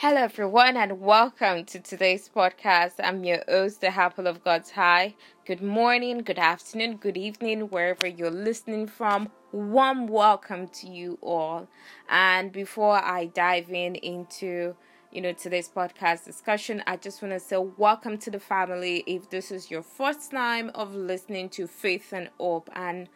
Hello, 0.00 0.20
everyone, 0.20 0.76
and 0.76 1.00
welcome 1.00 1.64
to 1.64 1.80
today's 1.80 2.28
podcast. 2.28 2.92
I'm 3.02 3.24
your 3.24 3.42
host, 3.48 3.80
the 3.80 3.88
Apple 3.88 4.28
of 4.28 4.44
God's 4.44 4.72
Eye. 4.76 5.16
Good 5.44 5.60
morning, 5.60 6.18
good 6.18 6.38
afternoon, 6.38 6.98
good 6.98 7.16
evening, 7.16 7.62
wherever 7.62 8.06
you're 8.06 8.30
listening 8.30 8.86
from. 8.86 9.28
Warm 9.50 10.06
welcome 10.06 10.68
to 10.68 10.86
you 10.86 11.18
all. 11.20 11.66
And 12.08 12.52
before 12.52 13.04
I 13.04 13.26
dive 13.26 13.72
in 13.72 13.96
into 13.96 14.76
you 15.10 15.20
know 15.20 15.32
today's 15.32 15.68
podcast 15.68 16.24
discussion, 16.24 16.80
I 16.86 16.96
just 16.96 17.20
want 17.20 17.34
to 17.34 17.40
say 17.40 17.56
welcome 17.58 18.18
to 18.18 18.30
the 18.30 18.38
family. 18.38 19.02
If 19.04 19.30
this 19.30 19.50
is 19.50 19.68
your 19.68 19.82
first 19.82 20.30
time 20.30 20.70
of 20.76 20.94
listening 20.94 21.48
to 21.48 21.66
Faith 21.66 22.12
and 22.12 22.30
Hope, 22.38 22.70
and 22.72 23.08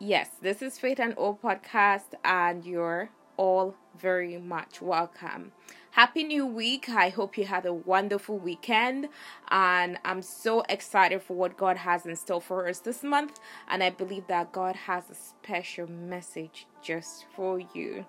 yes, 0.00 0.30
this 0.40 0.62
is 0.62 0.78
Faith 0.78 1.00
and 1.00 1.12
Hope 1.12 1.42
podcast, 1.42 2.14
and 2.24 2.64
you're 2.64 3.10
all 3.36 3.74
very 3.98 4.38
much 4.38 4.82
welcome. 4.82 5.52
Happy 5.92 6.24
New 6.24 6.46
Week. 6.46 6.90
I 6.90 7.08
hope 7.08 7.38
you 7.38 7.44
had 7.44 7.64
a 7.64 7.72
wonderful 7.72 8.38
weekend. 8.38 9.08
And 9.50 9.98
I'm 10.04 10.20
so 10.20 10.62
excited 10.68 11.22
for 11.22 11.34
what 11.34 11.56
God 11.56 11.78
has 11.78 12.04
in 12.04 12.14
store 12.16 12.40
for 12.40 12.68
us 12.68 12.80
this 12.80 13.02
month. 13.02 13.40
And 13.68 13.82
I 13.82 13.90
believe 13.90 14.26
that 14.26 14.52
God 14.52 14.76
has 14.76 15.04
a 15.10 15.14
special 15.14 15.88
message 15.88 16.66
just 16.82 17.24
for 17.34 17.60
you. 17.72 18.04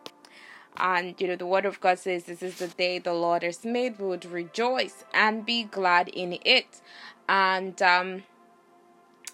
And 0.75 1.19
you 1.19 1.27
know, 1.27 1.35
the 1.37 1.45
word 1.45 1.65
of 1.65 1.79
God 1.79 1.99
says, 1.99 2.25
This 2.25 2.43
is 2.43 2.57
the 2.59 2.67
day 2.67 2.99
the 2.99 3.13
Lord 3.13 3.43
has 3.43 3.63
made. 3.65 3.99
We 3.99 4.07
would 4.07 4.25
rejoice 4.25 5.05
and 5.13 5.45
be 5.45 5.63
glad 5.63 6.09
in 6.09 6.37
it. 6.43 6.81
And 7.29 7.81
um 7.81 8.23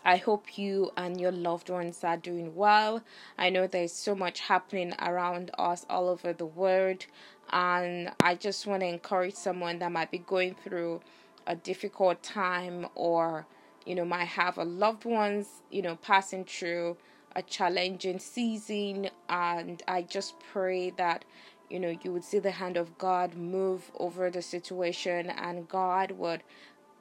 I 0.05 0.17
hope 0.17 0.57
you 0.57 0.91
and 0.97 1.19
your 1.19 1.31
loved 1.31 1.69
ones 1.69 2.03
are 2.03 2.17
doing 2.17 2.55
well. 2.55 3.03
I 3.37 3.49
know 3.49 3.67
there's 3.67 3.93
so 3.93 4.15
much 4.15 4.41
happening 4.41 4.93
around 4.99 5.51
us 5.57 5.85
all 5.89 6.09
over 6.09 6.33
the 6.33 6.45
world, 6.45 7.05
and 7.51 8.11
I 8.21 8.35
just 8.35 8.67
want 8.67 8.81
to 8.81 8.87
encourage 8.87 9.35
someone 9.35 9.79
that 9.79 9.91
might 9.91 10.11
be 10.11 10.17
going 10.17 10.55
through 10.55 11.01
a 11.47 11.55
difficult 11.55 12.23
time 12.23 12.87
or 12.95 13.45
you 13.85 13.95
know 13.95 14.05
might 14.05 14.25
have 14.25 14.57
a 14.57 14.63
loved 14.63 15.05
ones 15.05 15.47
you 15.71 15.81
know 15.81 15.95
passing 15.97 16.45
through 16.45 16.95
a 17.35 17.41
challenging 17.41 18.19
season 18.19 19.09
and 19.29 19.83
I 19.87 20.03
just 20.03 20.35
pray 20.51 20.91
that 20.91 21.25
you 21.69 21.79
know 21.79 21.95
you 22.03 22.13
would 22.13 22.23
see 22.23 22.39
the 22.39 22.51
hand 22.51 22.77
of 22.77 22.97
God 22.97 23.35
move 23.35 23.91
over 23.97 24.29
the 24.29 24.41
situation 24.41 25.29
and 25.29 25.67
God 25.67 26.11
would 26.11 26.43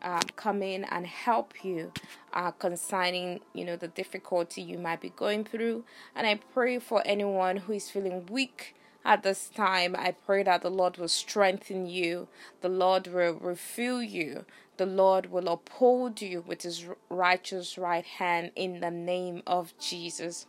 um, 0.02 0.20
come 0.36 0.62
in 0.62 0.84
and 0.84 1.06
help 1.06 1.64
you 1.64 1.92
uh, 2.32 2.50
concerning 2.52 3.40
you 3.54 3.64
know 3.64 3.76
the 3.76 3.88
difficulty 3.88 4.62
you 4.62 4.78
might 4.78 5.00
be 5.00 5.10
going 5.10 5.44
through. 5.44 5.84
And 6.14 6.26
i 6.26 6.40
pray 6.54 6.78
for 6.78 7.02
anyone 7.06 7.58
who 7.58 7.72
is 7.74 7.90
feeling 7.90 8.26
weak 8.30 8.74
at 9.04 9.22
this 9.22 9.48
time. 9.48 9.96
I 9.98 10.12
pray 10.12 10.42
that 10.44 10.62
the 10.62 10.70
lord 10.70 10.98
will 10.98 11.08
strengthen 11.08 11.86
you. 11.86 12.28
The 12.60 12.68
lord 12.68 13.08
will 13.08 13.34
refill 13.34 14.02
you. 14.02 14.44
The 14.78 14.86
lord 14.86 15.30
will 15.30 15.48
uphold 15.48 16.22
you 16.22 16.42
with 16.46 16.62
his 16.62 16.86
righteous 17.10 17.78
right 17.78 18.04
hand 18.06 18.52
in 18.56 18.80
the 18.80 18.90
name 18.90 19.42
of 19.46 19.74
jesus. 19.78 20.46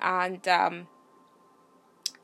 And 0.00 0.46
um 0.48 0.88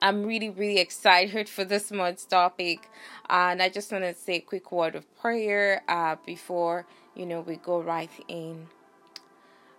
I'm 0.02 0.24
really, 0.24 0.50
really 0.50 0.80
excited 0.80 1.48
for 1.48 1.64
this 1.64 1.92
month's 1.92 2.24
topic. 2.26 2.90
And 3.30 3.62
I 3.62 3.68
just 3.68 3.92
want 3.92 4.04
to 4.04 4.14
say 4.14 4.34
a 4.36 4.40
quick 4.40 4.72
word 4.72 4.96
of 4.96 5.04
prayer 5.16 5.82
uh, 5.88 6.16
before, 6.26 6.86
you 7.14 7.24
know, 7.24 7.40
we 7.40 7.56
go 7.56 7.80
right 7.80 8.10
in. 8.26 8.66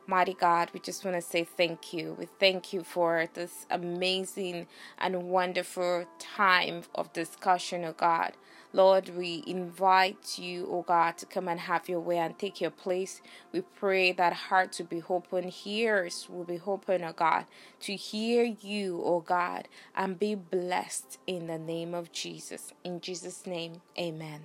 Mighty 0.05 0.33
God, 0.33 0.69
we 0.73 0.81
just 0.81 1.05
want 1.05 1.15
to 1.15 1.21
say 1.21 1.45
thank 1.45 1.93
you. 1.93 2.17
We 2.19 2.27
thank 2.39 2.73
you 2.73 2.83
for 2.83 3.27
this 3.33 3.65
amazing 3.71 4.67
and 4.99 5.23
wonderful 5.23 6.05
time 6.19 6.83
of 6.93 7.13
discussion, 7.13 7.85
oh 7.85 7.93
God. 7.93 8.33
Lord, 8.73 9.15
we 9.15 9.43
invite 9.47 10.37
you, 10.37 10.67
oh 10.69 10.81
God, 10.81 11.17
to 11.19 11.25
come 11.25 11.47
and 11.47 11.61
have 11.61 11.87
your 11.87 12.01
way 12.01 12.17
and 12.17 12.37
take 12.37 12.59
your 12.59 12.71
place. 12.71 13.21
We 13.53 13.61
pray 13.61 14.11
that 14.13 14.33
hearts 14.33 14.79
will 14.79 14.87
be 14.87 15.03
open, 15.09 15.53
ears 15.65 16.27
will 16.29 16.43
be 16.43 16.59
open, 16.67 17.03
oh 17.05 17.13
God, 17.13 17.45
to 17.81 17.95
hear 17.95 18.43
you, 18.43 19.01
oh 19.05 19.21
God, 19.21 19.69
and 19.95 20.19
be 20.19 20.35
blessed 20.35 21.17
in 21.27 21.47
the 21.47 21.59
name 21.59 21.93
of 21.93 22.11
Jesus. 22.11 22.73
In 22.83 22.99
Jesus' 22.99 23.47
name, 23.47 23.81
amen. 23.97 24.41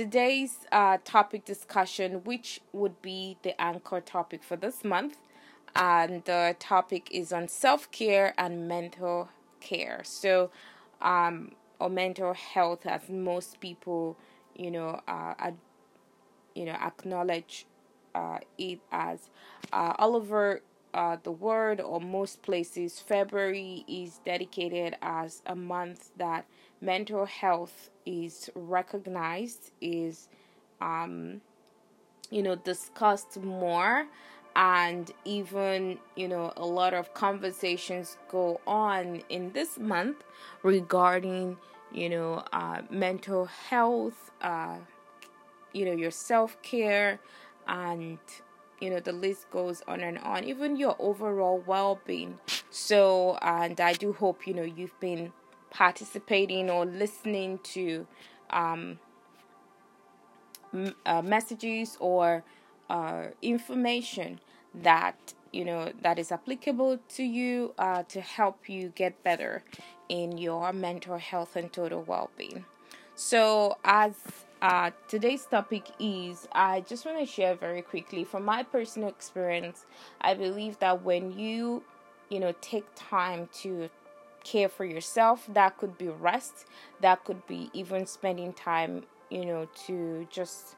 Today's 0.00 0.60
uh, 0.72 0.96
topic 1.04 1.44
discussion, 1.44 2.24
which 2.24 2.62
would 2.72 3.02
be 3.02 3.36
the 3.42 3.60
anchor 3.60 4.00
topic 4.00 4.42
for 4.42 4.56
this 4.56 4.82
month, 4.82 5.18
and 5.76 6.24
the 6.24 6.56
topic 6.58 7.10
is 7.10 7.34
on 7.34 7.48
self 7.48 7.90
care 7.90 8.32
and 8.38 8.66
mental 8.66 9.28
care. 9.60 10.00
So, 10.02 10.50
um, 11.02 11.52
or 11.78 11.90
mental 11.90 12.32
health 12.32 12.86
as 12.86 13.10
most 13.10 13.60
people 13.60 14.16
you 14.56 14.70
know 14.70 15.02
uh, 15.06 15.34
ad, 15.38 15.58
you 16.54 16.64
know 16.64 16.78
acknowledge 16.80 17.66
uh, 18.14 18.38
it 18.56 18.80
as 18.90 19.28
uh, 19.70 19.92
all 19.98 20.16
over 20.16 20.62
uh, 20.94 21.16
the 21.22 21.30
world 21.30 21.80
or 21.80 22.00
most 22.00 22.42
places 22.42 22.98
february 22.98 23.84
is 23.86 24.20
dedicated 24.24 24.96
as 25.02 25.42
a 25.46 25.54
month 25.54 26.10
that 26.16 26.44
mental 26.80 27.26
health 27.26 27.90
is 28.06 28.50
recognized 28.54 29.70
is 29.80 30.28
um, 30.80 31.40
you 32.30 32.42
know 32.42 32.56
discussed 32.56 33.40
more 33.42 34.06
and 34.56 35.12
even 35.24 35.98
you 36.16 36.26
know 36.26 36.52
a 36.56 36.66
lot 36.66 36.92
of 36.94 37.14
conversations 37.14 38.16
go 38.28 38.60
on 38.66 39.22
in 39.28 39.52
this 39.52 39.78
month 39.78 40.24
regarding 40.62 41.56
you 41.92 42.08
know 42.08 42.42
uh, 42.52 42.82
mental 42.90 43.44
health 43.46 44.30
uh, 44.42 44.76
you 45.72 45.84
know 45.84 45.92
your 45.92 46.10
self-care 46.10 47.20
and 47.68 48.18
you 48.80 48.90
know 48.90 49.00
the 49.00 49.12
list 49.12 49.50
goes 49.50 49.82
on 49.86 50.00
and 50.00 50.18
on. 50.18 50.44
Even 50.44 50.76
your 50.76 50.96
overall 50.98 51.62
well-being. 51.66 52.38
So 52.70 53.38
and 53.42 53.80
i 53.80 53.92
do 53.92 54.12
hope 54.12 54.46
you 54.46 54.54
know 54.54 54.62
you've 54.62 54.98
been 55.00 55.32
participating 55.70 56.70
or 56.70 56.84
listening 56.84 57.58
to 57.62 58.06
um, 58.50 58.98
uh, 61.06 61.22
messages 61.22 61.96
or 62.00 62.44
uh, 62.88 63.26
information 63.42 64.40
that 64.74 65.34
you 65.52 65.64
know 65.64 65.92
that 66.02 66.18
is 66.18 66.30
applicable 66.30 66.98
to 67.08 67.22
you 67.24 67.74
uh, 67.78 68.02
to 68.04 68.20
help 68.20 68.68
you 68.68 68.92
get 68.94 69.22
better 69.24 69.62
in 70.08 70.38
your 70.38 70.72
mental 70.72 71.18
health 71.18 71.56
and 71.56 71.72
total 71.72 72.02
well-being. 72.02 72.64
So 73.14 73.78
as 73.84 74.14
uh, 74.62 74.90
today's 75.08 75.46
topic 75.46 75.90
is 75.98 76.46
i 76.52 76.80
just 76.82 77.06
want 77.06 77.18
to 77.18 77.26
share 77.26 77.54
very 77.54 77.82
quickly 77.82 78.24
from 78.24 78.44
my 78.44 78.62
personal 78.62 79.08
experience 79.08 79.86
i 80.20 80.34
believe 80.34 80.78
that 80.80 81.02
when 81.02 81.38
you 81.38 81.82
you 82.28 82.38
know 82.38 82.54
take 82.60 82.84
time 82.94 83.48
to 83.52 83.88
care 84.44 84.68
for 84.68 84.84
yourself 84.84 85.46
that 85.52 85.76
could 85.78 85.96
be 85.96 86.08
rest 86.08 86.66
that 87.00 87.24
could 87.24 87.46
be 87.46 87.70
even 87.72 88.06
spending 88.06 88.52
time 88.52 89.02
you 89.30 89.44
know 89.44 89.66
to 89.86 90.26
just 90.30 90.76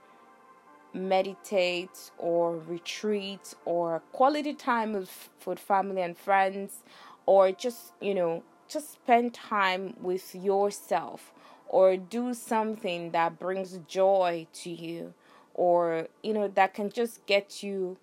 meditate 0.95 2.11
or 2.19 2.59
retreat 2.59 3.55
or 3.65 4.01
quality 4.13 4.53
time 4.53 4.93
with, 4.93 5.31
with 5.47 5.59
family 5.59 6.03
and 6.03 6.17
friends 6.17 6.83
or 7.27 7.51
just 7.51 7.93
you 8.01 8.15
know 8.15 8.43
just 8.69 8.93
spend 8.93 9.33
time 9.35 9.95
with 10.01 10.35
yourself 10.35 11.33
or 11.73 11.97
do 11.97 12.35
something 12.35 13.11
that 13.11 13.41
brings 13.41 13.81
joy 13.89 14.47
to 14.53 14.71
you 14.71 15.13
or 15.55 16.07
you 16.23 16.33
know 16.33 16.47
that 16.47 16.75
can 16.75 16.91
just 16.91 17.27
get 17.27 17.63
you 17.63 17.97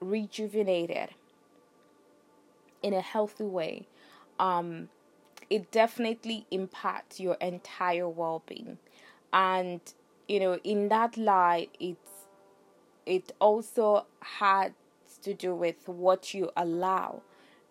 rejuvenated 0.00 1.10
in 2.82 2.92
a 2.92 3.00
healthy 3.00 3.44
way 3.44 3.86
um 4.38 4.88
it 5.50 5.70
definitely 5.70 6.46
impacts 6.50 7.20
your 7.20 7.34
entire 7.34 8.08
well-being. 8.08 8.78
And 9.32 9.80
you 10.28 10.40
know 10.40 10.58
in 10.64 10.88
that 10.88 11.16
light 11.16 11.70
it's 11.78 12.26
it 13.06 13.32
also 13.38 14.06
has 14.20 14.72
to 15.22 15.34
do 15.34 15.54
with 15.54 15.86
what 15.86 16.34
you 16.34 16.50
allow 16.56 17.22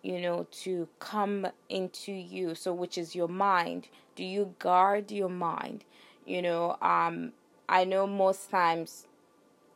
you 0.03 0.19
know 0.21 0.47
to 0.51 0.87
come 0.99 1.47
into 1.69 2.11
you 2.11 2.55
so 2.55 2.73
which 2.73 2.97
is 2.97 3.15
your 3.15 3.29
mind. 3.29 3.87
Do 4.15 4.23
you 4.23 4.55
guard 4.59 5.11
your 5.11 5.29
mind? 5.29 5.85
You 6.25 6.41
know 6.41 6.77
um 6.81 7.33
i 7.69 7.83
know 7.85 8.05
most 8.07 8.49
times 8.51 9.07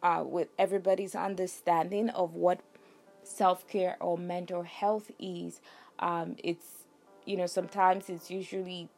uh 0.03 0.24
with 0.25 0.50
everybody's 0.59 1.15
understanding 1.15 2.09
of 2.12 2.35
what 2.35 2.59
self-care 3.24 3.97
or 4.00 4.18
mental 4.18 4.63
health 4.63 5.12
is 5.19 5.62
um 6.00 6.35
it's 6.44 6.85
you 7.25 7.38
know 7.38 7.47
sometimes 7.47 8.09
it's 8.09 8.31
usually 8.31 8.89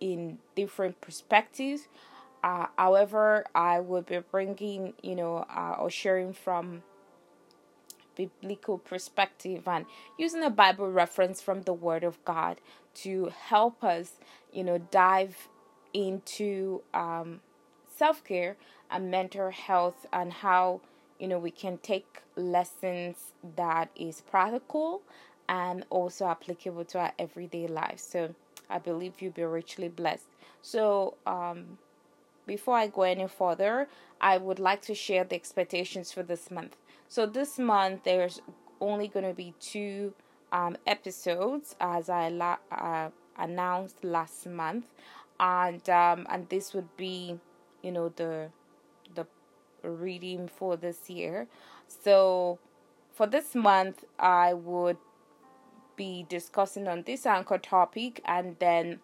in 0.00 0.38
different 0.56 1.00
perspectives. 1.00 1.88
Uh, 2.42 2.66
however, 2.76 3.44
I 3.54 3.80
will 3.80 4.02
be 4.02 4.18
bringing, 4.18 4.94
you 5.02 5.14
know, 5.14 5.46
uh, 5.48 5.76
or 5.78 5.90
sharing 5.90 6.32
from 6.32 6.82
biblical 8.26 8.78
perspective 8.78 9.66
and 9.66 9.86
using 10.18 10.42
a 10.42 10.50
Bible 10.50 10.90
reference 10.90 11.40
from 11.40 11.62
the 11.62 11.72
Word 11.72 12.04
of 12.04 12.22
God 12.24 12.60
to 12.94 13.32
help 13.46 13.82
us, 13.84 14.12
you 14.52 14.64
know, 14.64 14.78
dive 14.78 15.48
into 15.94 16.82
um, 16.94 17.40
self 17.96 18.24
care 18.24 18.56
and 18.90 19.10
mental 19.10 19.50
health 19.50 20.06
and 20.12 20.32
how 20.32 20.80
you 21.18 21.28
know 21.28 21.38
we 21.38 21.50
can 21.50 21.78
take 21.78 22.20
lessons 22.36 23.32
that 23.56 23.90
is 23.96 24.20
practical 24.22 25.02
and 25.48 25.84
also 25.90 26.26
applicable 26.26 26.84
to 26.84 26.98
our 26.98 27.12
everyday 27.18 27.66
life. 27.66 27.98
So 27.98 28.34
I 28.70 28.78
believe 28.78 29.20
you'll 29.20 29.32
be 29.32 29.44
richly 29.44 29.88
blessed. 29.88 30.26
So 30.62 31.14
um, 31.26 31.78
before 32.46 32.76
I 32.76 32.86
go 32.86 33.02
any 33.02 33.28
further, 33.28 33.88
I 34.20 34.38
would 34.38 34.58
like 34.58 34.82
to 34.82 34.94
share 34.94 35.24
the 35.24 35.34
expectations 35.34 36.12
for 36.12 36.22
this 36.22 36.50
month. 36.50 36.76
So 37.12 37.26
this 37.26 37.58
month 37.58 38.04
there's 38.04 38.40
only 38.80 39.06
going 39.06 39.26
to 39.26 39.34
be 39.34 39.52
two 39.60 40.14
um, 40.50 40.78
episodes 40.86 41.76
as 41.78 42.08
I 42.08 42.30
la- 42.30 42.56
uh, 42.70 43.10
announced 43.36 44.02
last 44.02 44.46
month, 44.46 44.86
and 45.38 45.86
um, 45.90 46.26
and 46.30 46.48
this 46.48 46.72
would 46.72 46.96
be, 46.96 47.38
you 47.82 47.92
know, 47.92 48.08
the 48.16 48.48
the 49.14 49.26
reading 49.82 50.48
for 50.48 50.78
this 50.78 51.10
year. 51.10 51.48
So 51.86 52.58
for 53.12 53.26
this 53.26 53.54
month, 53.54 54.06
I 54.18 54.54
would 54.54 54.96
be 55.96 56.24
discussing 56.30 56.88
on 56.88 57.02
this 57.02 57.26
anchor 57.26 57.58
topic, 57.58 58.22
and 58.24 58.56
then 58.58 59.00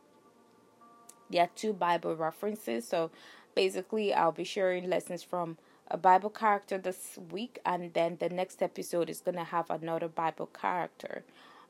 there 1.28 1.42
are 1.42 1.50
two 1.54 1.74
Bible 1.74 2.16
references. 2.16 2.88
So 2.88 3.10
basically, 3.54 4.14
I'll 4.14 4.32
be 4.32 4.44
sharing 4.44 4.88
lessons 4.88 5.22
from 5.22 5.58
a 5.90 5.96
Bible 5.96 6.30
character 6.30 6.78
this 6.78 7.18
week, 7.30 7.58
and 7.64 7.92
then 7.94 8.18
the 8.20 8.28
next 8.28 8.62
episode 8.62 9.08
is 9.08 9.20
going 9.20 9.36
to 9.36 9.44
have 9.44 9.70
another 9.70 10.08
Bible 10.08 10.46
character. 10.46 11.24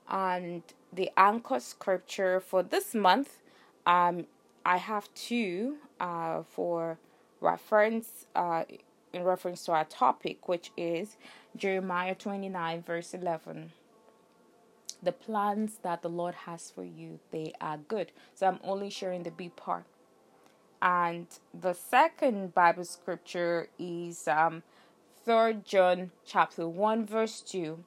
And 0.09 0.63
the 0.93 1.11
anchor 1.17 1.61
scripture 1.61 2.41
for 2.41 2.63
this 2.63 2.95
month, 2.95 3.39
um, 3.87 4.27
I 4.65 4.79
have 4.79 5.13
two 5.15 5.77
uh, 6.01 6.43
for 6.43 6.99
reference 7.41 8.27
uh, 8.35 8.65
in 9.13 9.23
reference 9.23 9.65
to 9.67 9.73
our 9.73 9.85
topic, 9.85 10.49
which 10.49 10.73
is 10.77 11.17
Jeremiah 11.57 12.15
29, 12.15 12.83
verse 12.83 13.15
11. 13.15 13.73
The 15.03 15.13
plans 15.13 15.79
that 15.83 16.03
the 16.03 16.09
Lord 16.09 16.35
has 16.47 16.71
for 16.71 16.83
you, 16.83 17.21
they 17.31 17.53
are 17.61 17.79
good. 17.79 18.11
So 18.35 18.47
I'm 18.47 18.59
only 18.65 18.91
sharing 18.91 19.23
the 19.23 19.31
B 19.31 19.51
part. 19.55 19.85
And 20.81 21.27
the 21.53 21.73
second 21.73 22.55
Bible 22.55 22.85
scripture 22.85 23.69
is 23.79 24.29
um, 24.29 24.63
3 25.25 25.59
John 25.65 26.13
chapter 26.25 26.69
1, 26.69 27.07
verse 27.07 27.41
2 27.41 27.85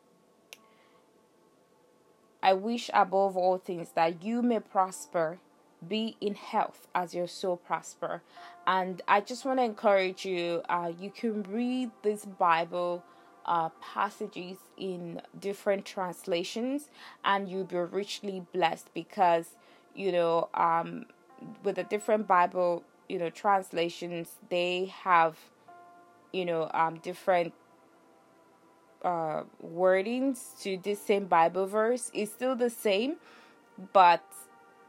I 2.44 2.54
wish 2.54 2.90
above 2.94 3.38
all 3.38 3.58
things 3.58 3.90
that 3.96 4.24
you 4.24 4.42
may 4.42 4.60
prosper, 4.60 5.38
be 5.88 6.16
in 6.20 6.36
health 6.36 6.88
as 6.94 7.14
your 7.14 7.28
soul 7.28 7.58
prosper. 7.58 8.22
And 8.66 9.02
I 9.08 9.22
just 9.22 9.46
want 9.46 9.60
to 9.60 9.64
encourage 9.64 10.26
you. 10.26 10.62
Uh, 10.68 10.92
you 11.00 11.12
can 11.12 11.44
read 11.44 11.92
this 12.02 12.26
Bible 12.26 13.04
uh, 13.46 13.70
passages 13.82 14.58
in 14.78 15.22
different 15.40 15.86
translations, 15.86 16.90
and 17.24 17.50
you'll 17.50 17.64
be 17.64 17.78
richly 17.78 18.46
blessed 18.54 18.94
because 18.94 19.56
you 19.96 20.12
know 20.12 20.50
um, 20.54 21.06
with 21.64 21.76
the 21.76 21.84
different 21.84 22.28
Bible 22.28 22.84
you 23.10 23.20
know 23.20 23.30
translations 23.30 24.30
they 24.50 24.92
have 25.04 25.38
you 26.32 26.46
know 26.46 26.70
um, 26.74 26.96
different 27.00 27.54
uh, 29.04 29.44
wordings 29.66 30.60
to 30.62 30.78
this 30.78 31.02
same 31.02 31.26
Bible 31.26 31.66
verse 31.66 32.12
It's 32.14 32.32
still 32.32 32.56
the 32.56 32.70
same, 32.70 33.16
but 33.94 34.24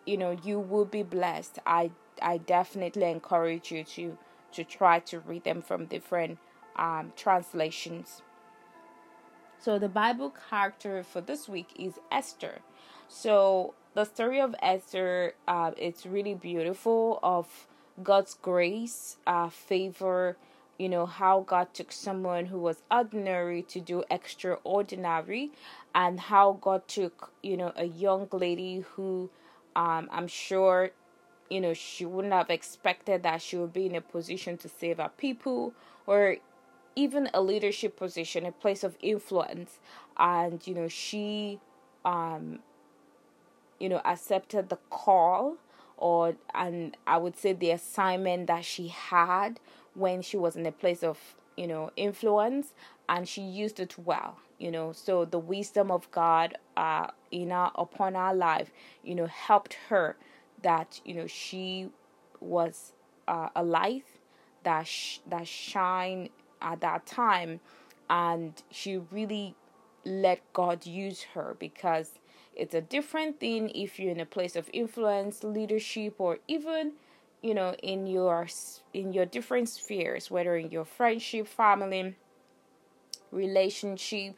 you 0.06 0.16
know 0.16 0.36
you 0.44 0.58
will 0.58 0.84
be 0.84 1.02
blessed. 1.02 1.58
I 1.66 1.90
I 2.20 2.38
definitely 2.38 3.10
encourage 3.10 3.70
you 3.72 3.84
to 3.84 4.18
to 4.52 4.64
try 4.64 5.00
to 5.00 5.20
read 5.20 5.44
them 5.44 5.62
from 5.62 5.86
different 5.86 6.38
um, 6.76 7.12
translations. 7.16 8.22
So 9.58 9.78
the 9.78 9.88
Bible 9.88 10.34
character 10.50 11.02
for 11.02 11.20
this 11.20 11.48
week 11.48 11.68
is 11.78 11.94
Esther. 12.10 12.60
So 13.08 13.74
the 13.94 14.04
story 14.04 14.40
of 14.40 14.54
Esther, 14.62 15.34
uh, 15.46 15.72
it's 15.76 16.06
really 16.06 16.34
beautiful 16.34 17.20
of 17.22 17.66
God's 18.02 18.34
grace, 18.34 19.18
uh, 19.26 19.48
favor, 19.48 20.36
you 20.78 20.88
know 20.88 21.06
how 21.06 21.40
God 21.40 21.74
took 21.74 21.92
someone 21.92 22.46
who 22.46 22.58
was 22.58 22.82
ordinary 22.90 23.62
to 23.62 23.80
do 23.80 24.02
extraordinary 24.10 25.52
and 25.94 26.18
how 26.18 26.58
God 26.60 26.88
took 26.88 27.30
you 27.42 27.56
know 27.56 27.72
a 27.76 27.84
young 27.84 28.28
lady 28.32 28.80
who 28.94 29.30
um 29.76 30.08
I'm 30.10 30.26
sure 30.26 30.90
you 31.50 31.60
know 31.60 31.74
she 31.74 32.04
wouldn't 32.06 32.32
have 32.34 32.50
expected 32.50 33.22
that 33.22 33.42
she 33.42 33.56
would 33.56 33.72
be 33.72 33.86
in 33.86 33.94
a 33.94 34.00
position 34.00 34.56
to 34.58 34.68
save 34.68 34.96
her 34.98 35.10
people 35.16 35.74
or 36.06 36.36
even 36.96 37.30
a 37.32 37.40
leadership 37.42 37.96
position 37.96 38.46
a 38.46 38.52
place 38.52 38.82
of 38.82 38.96
influence. 39.00 39.78
And 40.16 40.66
you 40.66 40.74
know 40.74 40.88
she 40.88 41.60
um 42.04 42.60
you 43.82 43.88
know 43.90 44.00
accepted 44.04 44.68
the 44.70 44.78
call 44.90 45.56
or 45.98 46.36
and 46.54 46.96
I 47.06 47.18
would 47.18 47.36
say 47.36 47.52
the 47.52 47.72
assignment 47.72 48.46
that 48.46 48.64
she 48.64 48.88
had 48.88 49.60
when 49.94 50.22
she 50.22 50.36
was 50.36 50.56
in 50.56 50.66
a 50.66 50.72
place 50.72 51.02
of 51.02 51.18
you 51.56 51.66
know 51.66 51.90
influence 51.96 52.74
and 53.08 53.28
she 53.28 53.42
used 53.42 53.80
it 53.80 53.98
well 53.98 54.38
you 54.58 54.70
know. 54.70 54.92
So 54.92 55.24
the 55.24 55.40
wisdom 55.40 55.90
of 55.90 56.10
god 56.12 56.56
uh 56.76 57.08
in 57.32 57.50
our 57.52 57.72
upon 57.74 58.16
our 58.16 58.34
life 58.34 58.70
you 59.02 59.14
know 59.16 59.26
helped 59.26 59.74
her 59.88 60.16
that 60.62 61.00
you 61.04 61.14
know 61.14 61.26
she 61.26 61.90
was 62.40 62.92
uh, 63.28 63.48
a 63.56 63.64
light 63.64 64.04
that 64.64 64.86
sh- 64.86 65.18
that 65.28 65.46
shine 65.48 66.28
at 66.60 66.80
that 66.80 67.06
time. 67.06 67.60
And 68.10 68.62
she 68.70 68.98
really 68.98 69.54
let 70.04 70.40
god 70.52 70.86
use 70.86 71.22
her 71.34 71.56
because 71.58 72.18
it's 72.56 72.74
a 72.74 72.80
different 72.80 73.40
thing 73.40 73.70
if 73.74 73.98
you're 73.98 74.12
in 74.12 74.20
a 74.20 74.26
place 74.26 74.56
of 74.56 74.68
influence 74.72 75.42
leadership 75.44 76.14
or 76.18 76.38
even 76.48 76.92
you 77.42 77.54
know 77.54 77.74
in 77.82 78.06
your 78.06 78.46
in 78.92 79.12
your 79.12 79.26
different 79.26 79.68
spheres 79.68 80.30
whether 80.30 80.56
in 80.56 80.70
your 80.70 80.84
friendship 80.84 81.46
family 81.46 82.14
relationship 83.30 84.36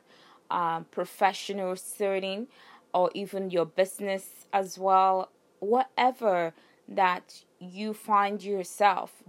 um, 0.51 0.87
professional 0.91 1.75
setting 1.77 2.47
or 2.93 3.11
even 3.15 3.51
your 3.51 3.67
business 3.67 4.47
as 4.53 4.79
well. 4.79 5.31
Whatever 5.59 6.53
that 6.89 7.43
you 7.59 7.95
find 7.95 8.43
yourself 8.43 9.23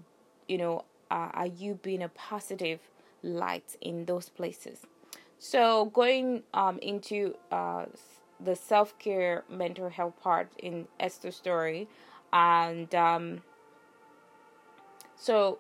you 0.48 0.57
know 0.57 0.83
uh, 1.10 1.29
are 1.33 1.48
you 1.48 1.75
being 1.81 2.03
a 2.03 2.10
positive 2.10 2.79
light 3.24 3.77
in 3.81 4.05
those 4.05 4.29
places? 4.29 4.81
So 5.39 5.86
going 5.86 6.43
um, 6.53 6.79
into 6.79 7.36
uh, 7.51 7.86
the 8.39 8.56
self-care 8.56 9.44
mental 9.50 9.89
health 9.89 10.13
part 10.22 10.51
in 10.58 10.88
esther's 11.00 11.36
story. 11.36 11.88
And 12.34 12.94
um, 12.94 13.42
so 15.15 15.60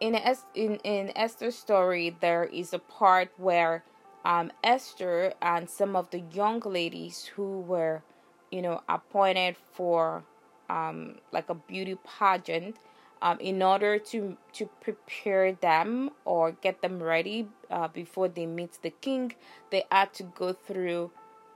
in 0.00 0.18
in 0.54 0.76
in 0.76 1.12
Esther's 1.14 1.56
story, 1.56 2.16
there 2.20 2.44
is 2.44 2.72
a 2.72 2.78
part 2.78 3.30
where 3.36 3.84
um, 4.24 4.50
Esther 4.64 5.34
and 5.40 5.68
some 5.68 5.94
of 5.94 6.10
the 6.10 6.20
young 6.32 6.60
ladies 6.60 7.26
who 7.36 7.60
were, 7.60 8.02
you 8.50 8.62
know, 8.62 8.82
appointed 8.88 9.56
for 9.72 10.24
um, 10.68 11.16
like 11.32 11.48
a 11.48 11.54
beauty 11.54 11.96
pageant, 12.04 12.76
um, 13.22 13.38
in 13.40 13.62
order 13.62 13.98
to 13.98 14.36
to 14.54 14.68
prepare 14.80 15.52
them 15.52 16.10
or 16.24 16.52
get 16.52 16.80
them 16.80 17.02
ready 17.02 17.48
uh, 17.70 17.88
before 17.88 18.28
they 18.28 18.46
meet 18.46 18.78
the 18.82 18.90
king, 18.90 19.34
they 19.70 19.84
had 19.92 20.12
to 20.14 20.22
go 20.22 20.52
through 20.52 21.10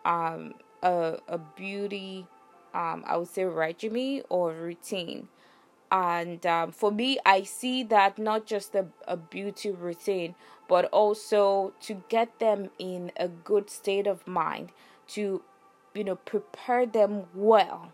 um, 0.04 0.54
a 0.82 1.18
a 1.28 1.38
beauty, 1.38 2.26
um, 2.74 3.04
I 3.06 3.16
would 3.16 3.28
say 3.28 3.44
regime 3.44 4.22
or 4.28 4.52
routine. 4.52 5.28
And 5.92 6.44
um, 6.46 6.72
for 6.72 6.90
me 6.90 7.18
i 7.24 7.42
see 7.44 7.84
that 7.84 8.18
not 8.18 8.46
just 8.46 8.74
a, 8.74 8.86
a 9.06 9.16
beauty 9.16 9.70
routine 9.70 10.34
but 10.68 10.86
also 10.86 11.72
to 11.82 12.02
get 12.08 12.38
them 12.40 12.70
in 12.78 13.12
a 13.16 13.28
good 13.28 13.70
state 13.70 14.06
of 14.08 14.26
mind 14.26 14.72
to 15.08 15.42
you 15.94 16.02
know 16.04 16.16
prepare 16.16 16.86
them 16.86 17.24
well 17.34 17.92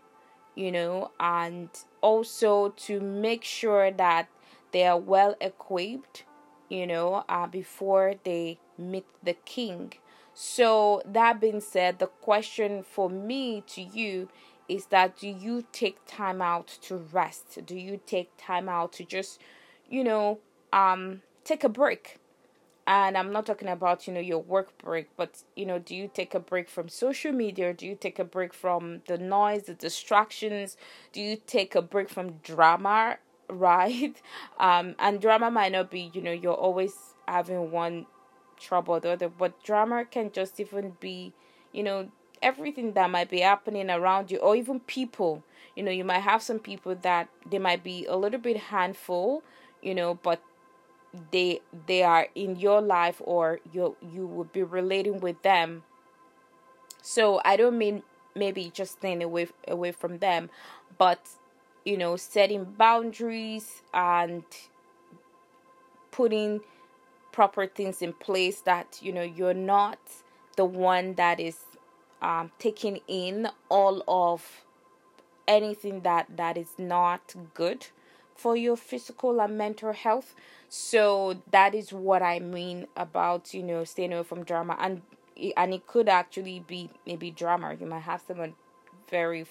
you 0.55 0.71
know 0.71 1.11
and 1.19 1.69
also 2.01 2.69
to 2.69 2.99
make 2.99 3.43
sure 3.43 3.91
that 3.91 4.27
they 4.71 4.85
are 4.85 4.97
well 4.99 5.35
equipped 5.41 6.23
you 6.69 6.87
know 6.87 7.23
uh, 7.29 7.47
before 7.47 8.15
they 8.23 8.57
meet 8.77 9.05
the 9.23 9.33
king 9.45 9.93
so 10.33 11.01
that 11.05 11.41
being 11.41 11.61
said 11.61 11.99
the 11.99 12.07
question 12.07 12.83
for 12.83 13.09
me 13.09 13.63
to 13.67 13.81
you 13.81 14.29
is 14.67 14.85
that 14.87 15.17
do 15.17 15.27
you 15.27 15.65
take 15.73 15.97
time 16.07 16.41
out 16.41 16.67
to 16.83 16.95
rest? 16.95 17.59
Do 17.65 17.75
you 17.75 17.99
take 18.05 18.31
time 18.37 18.69
out 18.69 18.93
to 18.93 19.03
just, 19.03 19.41
you 19.89 20.03
know, 20.03 20.39
um, 20.71 21.21
take 21.43 21.63
a 21.63 21.69
break? 21.69 22.17
And 22.87 23.15
i'm 23.15 23.31
not 23.31 23.45
talking 23.45 23.67
about 23.67 24.07
you 24.07 24.13
know 24.13 24.19
your 24.19 24.41
work 24.41 24.75
break 24.79 25.07
but 25.15 25.43
you 25.55 25.67
know 25.67 25.77
do 25.77 25.95
you 25.95 26.09
take 26.11 26.33
a 26.33 26.39
break 26.39 26.67
from 26.67 26.89
social 26.89 27.31
media? 27.31 27.73
Do 27.73 27.85
you 27.85 27.95
take 27.95 28.17
a 28.17 28.23
break 28.23 28.53
from 28.53 29.01
the 29.07 29.17
noise 29.19 29.63
the 29.63 29.75
distractions? 29.75 30.77
Do 31.13 31.21
you 31.21 31.37
take 31.37 31.75
a 31.75 31.81
break 31.81 32.09
from 32.09 32.37
drama 32.43 33.17
right? 33.49 34.19
Um 34.59 34.95
and 34.97 35.21
drama 35.21 35.51
might 35.51 35.71
not 35.73 35.91
be 35.91 36.09
you 36.13 36.21
know 36.21 36.31
you're 36.31 36.53
always 36.53 36.95
having 37.27 37.71
one 37.71 38.07
trouble 38.61 38.95
or 38.95 38.99
the 38.99 39.11
other 39.11 39.29
but 39.29 39.61
drama 39.63 40.05
can 40.05 40.31
just 40.31 40.59
even 40.59 40.95
be 40.99 41.33
you 41.73 41.83
know 41.83 42.09
everything 42.41 42.93
that 42.93 43.09
might 43.09 43.29
be 43.29 43.41
happening 43.41 43.89
around 43.89 44.31
you 44.31 44.37
or 44.39 44.55
even 44.55 44.79
people. 44.81 45.43
You 45.75 45.83
know 45.83 45.91
you 45.91 46.03
might 46.03 46.19
have 46.19 46.41
some 46.41 46.59
people 46.59 46.95
that 47.01 47.29
they 47.49 47.59
might 47.59 47.83
be 47.83 48.05
a 48.05 48.15
little 48.17 48.39
bit 48.39 48.57
handful 48.57 49.43
you 49.81 49.95
know 49.95 50.15
but 50.15 50.41
they 51.31 51.61
they 51.87 52.03
are 52.03 52.27
in 52.35 52.55
your 52.57 52.81
life 52.81 53.21
or 53.23 53.59
you 53.71 53.95
you 54.01 54.25
would 54.27 54.51
be 54.51 54.63
relating 54.63 55.19
with 55.19 55.41
them. 55.43 55.83
So 57.01 57.41
i 57.45 57.55
don't 57.57 57.77
mean 57.77 58.03
maybe 58.35 58.69
just 58.73 58.93
staying 58.93 59.23
away 59.23 59.47
away 59.67 59.91
from 59.91 60.19
them 60.19 60.49
but 60.97 61.19
you 61.85 61.97
know 61.97 62.15
setting 62.15 62.63
boundaries 62.65 63.81
and 63.93 64.43
putting 66.11 66.61
proper 67.31 67.67
things 67.67 68.01
in 68.01 68.13
place 68.13 68.61
that 68.61 68.99
you 69.01 69.11
know 69.11 69.21
you're 69.23 69.53
not 69.53 69.99
the 70.57 70.65
one 70.65 71.13
that 71.15 71.39
is 71.39 71.57
um, 72.21 72.51
taking 72.59 72.99
in 73.07 73.47
all 73.69 74.03
of 74.07 74.63
anything 75.47 76.01
that 76.01 76.27
that 76.37 76.57
is 76.57 76.73
not 76.77 77.33
good 77.53 77.87
for 78.35 78.55
your 78.55 78.75
physical 78.75 79.41
and 79.41 79.57
mental 79.57 79.93
health. 79.93 80.33
So 80.69 81.41
that 81.51 81.75
is 81.75 81.91
what 81.93 82.21
I 82.21 82.39
mean 82.39 82.87
about 82.95 83.53
you 83.53 83.63
know 83.63 83.83
staying 83.83 84.13
away 84.13 84.23
from 84.23 84.43
drama 84.43 84.77
and 84.79 85.01
and 85.57 85.73
it 85.73 85.87
could 85.87 86.07
actually 86.09 86.59
be 86.59 86.89
maybe 87.05 87.31
drama. 87.31 87.75
You 87.79 87.85
might 87.87 88.01
have 88.01 88.21
someone 88.27 88.53
very 89.09 89.45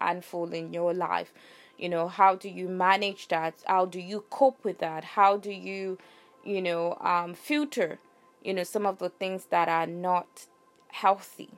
handful 0.00 0.52
in 0.52 0.72
your 0.72 0.92
life. 0.94 1.32
You 1.78 1.88
know, 1.88 2.08
how 2.08 2.34
do 2.34 2.48
you 2.48 2.68
manage 2.68 3.28
that? 3.28 3.54
How 3.66 3.86
do 3.86 4.00
you 4.00 4.24
cope 4.30 4.64
with 4.64 4.78
that? 4.80 5.02
How 5.04 5.36
do 5.38 5.50
you, 5.50 5.98
you 6.44 6.62
know, 6.62 6.96
um, 7.00 7.34
filter, 7.34 7.98
you 8.42 8.54
know, 8.54 8.64
some 8.64 8.86
of 8.86 8.98
the 8.98 9.08
things 9.08 9.46
that 9.46 9.68
are 9.68 9.86
not 9.86 10.46
healthy 10.88 11.50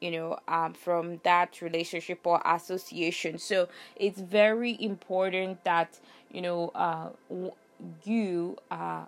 you 0.00 0.10
know 0.10 0.36
um, 0.48 0.74
from 0.74 1.20
that 1.22 1.62
relationship 1.62 2.26
or 2.26 2.42
association 2.44 3.38
so 3.38 3.68
it's 3.94 4.20
very 4.20 4.76
important 4.82 5.62
that 5.62 6.00
you 6.32 6.42
know 6.42 6.72
uh, 6.74 7.08
you 8.04 8.56
are 8.70 9.06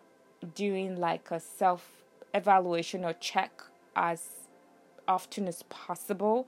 doing 0.54 0.96
like 0.96 1.30
a 1.32 1.40
self 1.40 2.04
evaluation 2.32 3.04
or 3.04 3.12
check 3.14 3.62
as 3.96 4.48
often 5.08 5.48
as 5.48 5.62
possible 5.64 6.46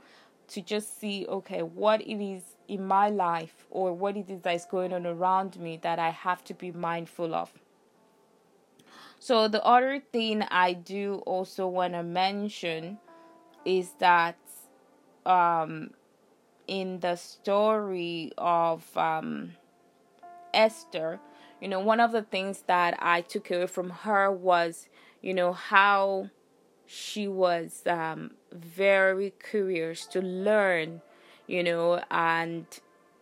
to 0.48 0.60
just 0.60 1.00
see 1.00 1.26
okay 1.28 1.62
what 1.62 2.00
it 2.02 2.22
is 2.22 2.42
in 2.68 2.86
my 2.86 3.08
life 3.08 3.66
or 3.70 3.92
what 3.92 4.16
it 4.16 4.30
is 4.30 4.40
that 4.42 4.54
is 4.54 4.64
going 4.64 4.92
on 4.92 5.06
around 5.06 5.58
me 5.58 5.78
that 5.82 5.98
I 5.98 6.10
have 6.10 6.44
to 6.44 6.54
be 6.54 6.70
mindful 6.72 7.34
of. 7.34 7.52
So 9.26 9.48
the 9.48 9.64
other 9.64 9.98
thing 9.98 10.42
I 10.42 10.72
do 10.72 11.16
also 11.26 11.66
want 11.66 11.94
to 11.94 12.04
mention 12.04 12.98
is 13.64 13.90
that 13.98 14.38
um, 15.24 15.90
in 16.68 17.00
the 17.00 17.16
story 17.16 18.30
of 18.38 18.84
um, 18.96 19.54
Esther, 20.54 21.18
you 21.60 21.66
know, 21.66 21.80
one 21.80 21.98
of 21.98 22.12
the 22.12 22.22
things 22.22 22.62
that 22.68 22.96
I 23.02 23.20
took 23.20 23.50
away 23.50 23.66
from 23.66 23.90
her 23.90 24.30
was, 24.30 24.88
you 25.20 25.34
know, 25.34 25.52
how 25.52 26.30
she 26.86 27.26
was 27.26 27.82
um, 27.84 28.30
very 28.52 29.34
curious 29.50 30.06
to 30.06 30.20
learn, 30.22 31.02
you 31.48 31.64
know, 31.64 32.00
and 32.12 32.64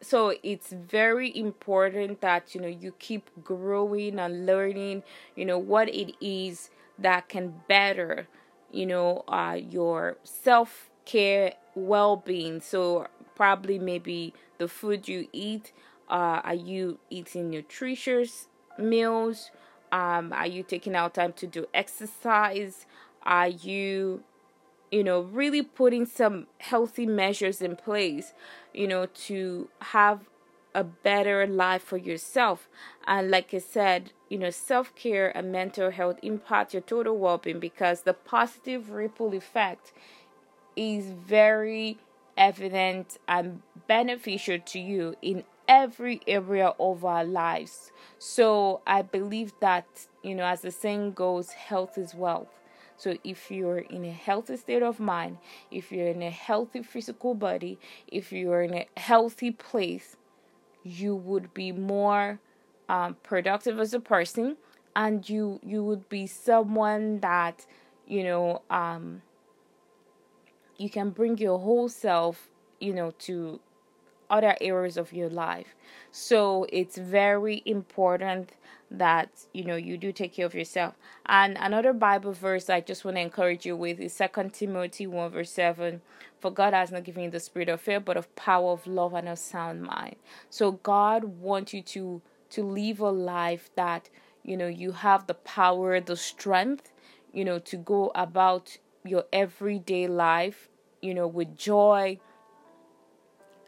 so 0.04 0.34
it's 0.42 0.72
very 0.72 1.36
important 1.36 2.20
that 2.20 2.54
you 2.54 2.60
know 2.60 2.68
you 2.68 2.92
keep 2.98 3.30
growing 3.42 4.18
and 4.18 4.46
learning 4.46 5.02
you 5.36 5.44
know 5.44 5.58
what 5.58 5.88
it 5.88 6.14
is 6.20 6.70
that 6.98 7.28
can 7.28 7.54
better 7.68 8.28
you 8.70 8.86
know 8.86 9.24
uh, 9.28 9.58
your 9.58 10.16
self 10.24 10.90
care 11.04 11.54
well-being. 11.74 12.60
So 12.60 13.08
probably 13.34 13.78
maybe 13.78 14.32
the 14.58 14.68
food 14.68 15.08
you 15.08 15.28
eat 15.32 15.72
uh, 16.08 16.40
are 16.44 16.54
you 16.54 16.98
eating 17.10 17.50
nutritious 17.50 18.48
meals? 18.78 19.50
Um, 19.90 20.32
are 20.32 20.46
you 20.46 20.62
taking 20.62 20.94
out 20.94 21.14
time 21.14 21.32
to 21.34 21.46
do 21.46 21.66
exercise? 21.72 22.86
Are 23.22 23.48
you 23.48 24.22
you 24.90 25.02
know 25.04 25.20
really 25.20 25.62
putting 25.62 26.06
some 26.06 26.46
healthy 26.58 27.06
measures 27.06 27.60
in 27.60 27.76
place 27.76 28.32
you 28.72 28.86
know 28.86 29.06
to 29.06 29.68
have 29.80 30.28
a 30.74 30.84
better 30.84 31.46
life 31.46 31.82
for 31.82 31.96
yourself 31.96 32.68
and 33.06 33.30
like 33.30 33.54
i 33.54 33.58
said 33.58 34.12
you 34.28 34.38
know 34.38 34.50
self-care 34.50 35.36
and 35.36 35.52
mental 35.52 35.90
health 35.90 36.18
impact 36.22 36.72
your 36.74 36.82
total 36.82 37.16
well-being 37.16 37.60
because 37.60 38.02
the 38.02 38.12
positive 38.12 38.90
ripple 38.90 39.34
effect 39.34 39.92
is 40.76 41.06
very 41.06 41.98
evident 42.36 43.18
and 43.28 43.62
beneficial 43.86 44.58
to 44.58 44.78
you 44.78 45.14
in 45.22 45.44
every 45.68 46.20
area 46.26 46.72
of 46.78 47.04
our 47.04 47.24
lives. 47.24 47.92
So 48.18 48.80
I 48.86 49.02
believe 49.02 49.52
that, 49.60 49.86
you 50.22 50.34
know, 50.34 50.44
as 50.44 50.62
the 50.62 50.70
saying 50.70 51.12
goes, 51.12 51.52
health 51.52 51.96
is 51.96 52.14
wealth. 52.14 52.48
So 52.96 53.16
if 53.24 53.50
you're 53.50 53.78
in 53.78 54.04
a 54.04 54.12
healthy 54.12 54.56
state 54.56 54.82
of 54.82 55.00
mind, 55.00 55.38
if 55.70 55.92
you're 55.92 56.08
in 56.08 56.22
a 56.22 56.30
healthy 56.30 56.82
physical 56.82 57.34
body, 57.34 57.78
if 58.08 58.32
you're 58.32 58.62
in 58.62 58.74
a 58.74 58.86
healthy 58.96 59.50
place, 59.50 60.16
you 60.82 61.14
would 61.16 61.52
be 61.54 61.72
more 61.72 62.38
um, 62.88 63.16
productive 63.22 63.80
as 63.80 63.94
a 63.94 64.00
person 64.00 64.56
and 64.96 65.28
you 65.28 65.58
you 65.62 65.82
would 65.82 66.08
be 66.08 66.26
someone 66.26 67.20
that 67.20 67.66
you 68.06 68.22
know 68.22 68.62
um, 68.70 69.22
you 70.78 70.90
can 70.90 71.10
bring 71.10 71.38
your 71.38 71.58
whole 71.58 71.88
self, 71.88 72.48
you 72.80 72.92
know, 72.92 73.12
to 73.18 73.60
other 74.30 74.56
areas 74.60 74.96
of 74.96 75.12
your 75.12 75.28
life. 75.28 75.74
So 76.10 76.66
it's 76.70 76.96
very 76.98 77.62
important 77.66 78.52
that 78.98 79.30
you 79.52 79.64
know 79.64 79.76
you 79.76 79.96
do 79.96 80.12
take 80.12 80.34
care 80.34 80.46
of 80.46 80.54
yourself. 80.54 80.94
And 81.26 81.56
another 81.58 81.92
Bible 81.92 82.32
verse 82.32 82.70
I 82.70 82.80
just 82.80 83.04
want 83.04 83.16
to 83.16 83.20
encourage 83.20 83.66
you 83.66 83.76
with 83.76 84.00
is 84.00 84.12
Second 84.12 84.52
Timothy 84.54 85.06
one 85.06 85.30
verse 85.30 85.50
seven. 85.50 86.02
For 86.40 86.50
God 86.50 86.74
has 86.74 86.90
not 86.90 87.04
given 87.04 87.24
you 87.24 87.30
the 87.30 87.40
spirit 87.40 87.68
of 87.68 87.80
fear, 87.80 88.00
but 88.00 88.16
of 88.16 88.34
power, 88.36 88.72
of 88.72 88.86
love, 88.86 89.14
and 89.14 89.28
of 89.28 89.38
sound 89.38 89.82
mind. 89.82 90.16
So 90.50 90.72
God 90.72 91.24
wants 91.24 91.72
you 91.72 91.82
to 91.82 92.22
to 92.50 92.62
live 92.62 93.00
a 93.00 93.10
life 93.10 93.70
that 93.76 94.10
you 94.42 94.56
know 94.56 94.68
you 94.68 94.92
have 94.92 95.26
the 95.26 95.34
power, 95.34 96.00
the 96.00 96.16
strength, 96.16 96.92
you 97.32 97.44
know, 97.44 97.58
to 97.60 97.76
go 97.76 98.12
about 98.14 98.78
your 99.04 99.24
everyday 99.32 100.06
life, 100.06 100.68
you 101.02 101.14
know, 101.14 101.26
with 101.26 101.56
joy 101.56 102.18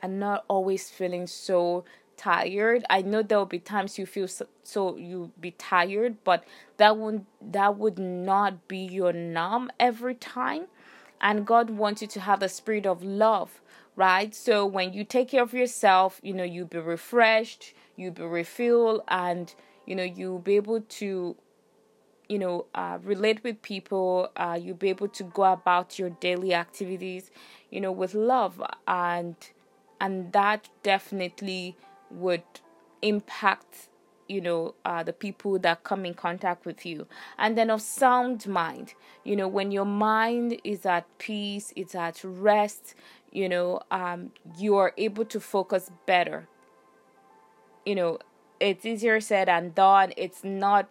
and 0.02 0.20
not 0.20 0.44
always 0.48 0.88
feeling 0.88 1.26
so 1.26 1.84
tired. 2.16 2.84
I 2.90 3.02
know 3.02 3.22
there 3.22 3.38
will 3.38 3.46
be 3.46 3.58
times 3.58 3.98
you 3.98 4.06
feel 4.06 4.28
so, 4.28 4.46
so 4.62 4.96
you 4.96 5.32
be 5.40 5.52
tired, 5.52 6.16
but 6.24 6.44
that 6.76 6.96
would 6.96 7.24
that 7.40 7.76
would 7.76 7.98
not 7.98 8.68
be 8.68 8.78
your 8.78 9.12
norm 9.12 9.70
every 9.78 10.14
time. 10.14 10.66
And 11.20 11.46
God 11.46 11.70
wants 11.70 12.02
you 12.02 12.08
to 12.08 12.20
have 12.20 12.40
the 12.40 12.48
spirit 12.48 12.86
of 12.86 13.02
love, 13.02 13.60
right? 13.96 14.34
So 14.34 14.66
when 14.66 14.92
you 14.92 15.04
take 15.04 15.28
care 15.28 15.42
of 15.42 15.54
yourself, 15.54 16.20
you 16.22 16.34
know, 16.34 16.44
you'll 16.44 16.66
be 16.66 16.78
refreshed, 16.78 17.72
you'll 17.96 18.12
be 18.12 18.22
refilled, 18.22 19.02
and 19.08 19.54
you 19.86 19.94
know, 19.94 20.02
you'll 20.02 20.40
be 20.40 20.56
able 20.56 20.80
to 20.80 21.36
you 22.28 22.38
know 22.38 22.66
uh, 22.74 22.98
relate 23.02 23.42
with 23.44 23.62
people 23.62 24.30
uh, 24.36 24.58
you'll 24.60 24.76
be 24.76 24.88
able 24.88 25.08
to 25.08 25.22
go 25.22 25.44
about 25.44 25.98
your 25.98 26.10
daily 26.10 26.52
activities 26.54 27.30
you 27.70 27.80
know 27.80 27.92
with 27.92 28.14
love 28.14 28.60
and 28.88 29.36
and 30.00 30.32
that 30.32 30.68
definitely 30.82 31.76
would 32.10 32.42
impact 33.02 33.88
you 34.28 34.40
know 34.40 34.74
uh, 34.84 35.02
the 35.02 35.12
people 35.12 35.58
that 35.58 35.84
come 35.84 36.04
in 36.04 36.14
contact 36.14 36.66
with 36.66 36.84
you. 36.84 37.06
And 37.38 37.56
then 37.56 37.70
of 37.70 37.80
sound 37.80 38.46
mind 38.46 38.94
you 39.24 39.36
know 39.36 39.48
when 39.48 39.70
your 39.70 39.84
mind 39.84 40.60
is 40.64 40.84
at 40.86 41.06
peace 41.18 41.72
it's 41.76 41.94
at 41.94 42.22
rest 42.24 42.94
you 43.32 43.48
know 43.48 43.80
um, 43.90 44.32
you 44.58 44.76
are 44.76 44.92
able 44.96 45.24
to 45.26 45.40
focus 45.40 45.90
better. 46.06 46.48
You 47.84 47.94
know 47.94 48.18
it's 48.58 48.84
easier 48.84 49.20
said 49.20 49.48
than 49.48 49.70
done. 49.70 50.12
It's 50.16 50.42
not 50.42 50.88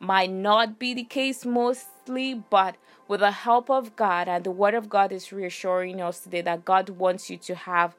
might 0.00 0.30
not 0.30 0.78
be 0.78 0.94
the 0.94 1.04
case 1.04 1.44
mostly, 1.44 2.34
but 2.34 2.76
with 3.06 3.20
the 3.20 3.30
help 3.30 3.68
of 3.70 3.96
God 3.96 4.28
and 4.28 4.44
the 4.44 4.50
Word 4.50 4.74
of 4.74 4.88
God 4.88 5.12
is 5.12 5.30
reassuring 5.32 6.00
us 6.00 6.20
today 6.20 6.40
that 6.40 6.64
God 6.64 6.88
wants 6.88 7.28
you 7.28 7.36
to 7.38 7.54
have, 7.54 7.94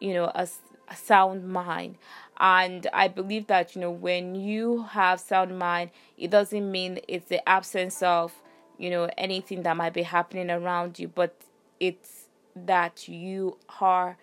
you 0.00 0.14
know, 0.14 0.32
a, 0.34 0.48
a 0.88 0.96
sound 0.96 1.48
mind. 1.48 1.96
And 2.38 2.86
I 2.92 3.08
believe 3.08 3.46
that, 3.46 3.74
you 3.74 3.80
know, 3.80 3.90
when 3.90 4.34
you 4.34 4.84
have 4.90 5.20
sound 5.20 5.58
mind, 5.58 5.90
it 6.18 6.30
doesn't 6.30 6.70
mean 6.70 6.98
it's 7.08 7.28
the 7.28 7.46
absence 7.48 8.02
of, 8.02 8.32
you 8.78 8.90
know, 8.90 9.08
anything 9.16 9.62
that 9.62 9.76
might 9.76 9.94
be 9.94 10.02
happening 10.02 10.50
around 10.50 10.98
you, 10.98 11.08
but 11.08 11.36
it's 11.78 12.28
that 12.56 13.08
you 13.08 13.58
are 13.80 14.16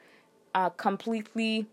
uh, 0.53 0.70
completely 0.70 1.68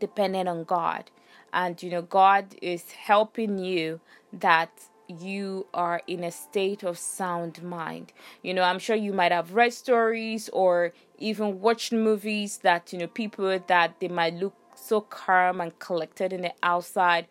dependent 0.00 0.48
on 0.48 0.64
God. 0.64 1.10
And, 1.52 1.82
you 1.82 1.90
know, 1.90 2.02
God 2.02 2.54
is 2.60 2.92
helping 2.92 3.58
you 3.58 4.00
that 4.32 4.70
you 5.08 5.66
are 5.72 6.02
in 6.06 6.22
a 6.22 6.30
state 6.30 6.82
of 6.82 6.98
sound 6.98 7.62
mind. 7.62 8.12
You 8.42 8.52
know, 8.52 8.62
I'm 8.62 8.78
sure 8.78 8.94
you 8.94 9.14
might 9.14 9.32
have 9.32 9.54
read 9.54 9.72
stories 9.72 10.50
or 10.50 10.92
even 11.18 11.60
watched 11.60 11.92
movies 11.92 12.58
that, 12.58 12.92
you 12.92 12.98
know, 12.98 13.06
people 13.06 13.58
that 13.66 14.00
they 14.00 14.08
might 14.08 14.34
look 14.34 14.54
so 14.74 15.00
calm 15.00 15.60
and 15.60 15.78
collected 15.78 16.32
in 16.32 16.42
the 16.42 16.52
outside, 16.62 17.26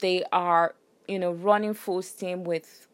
they 0.00 0.24
are, 0.32 0.74
you 1.08 1.18
know, 1.18 1.32
running 1.32 1.74
full 1.74 2.02
steam 2.02 2.44
with 2.44 2.86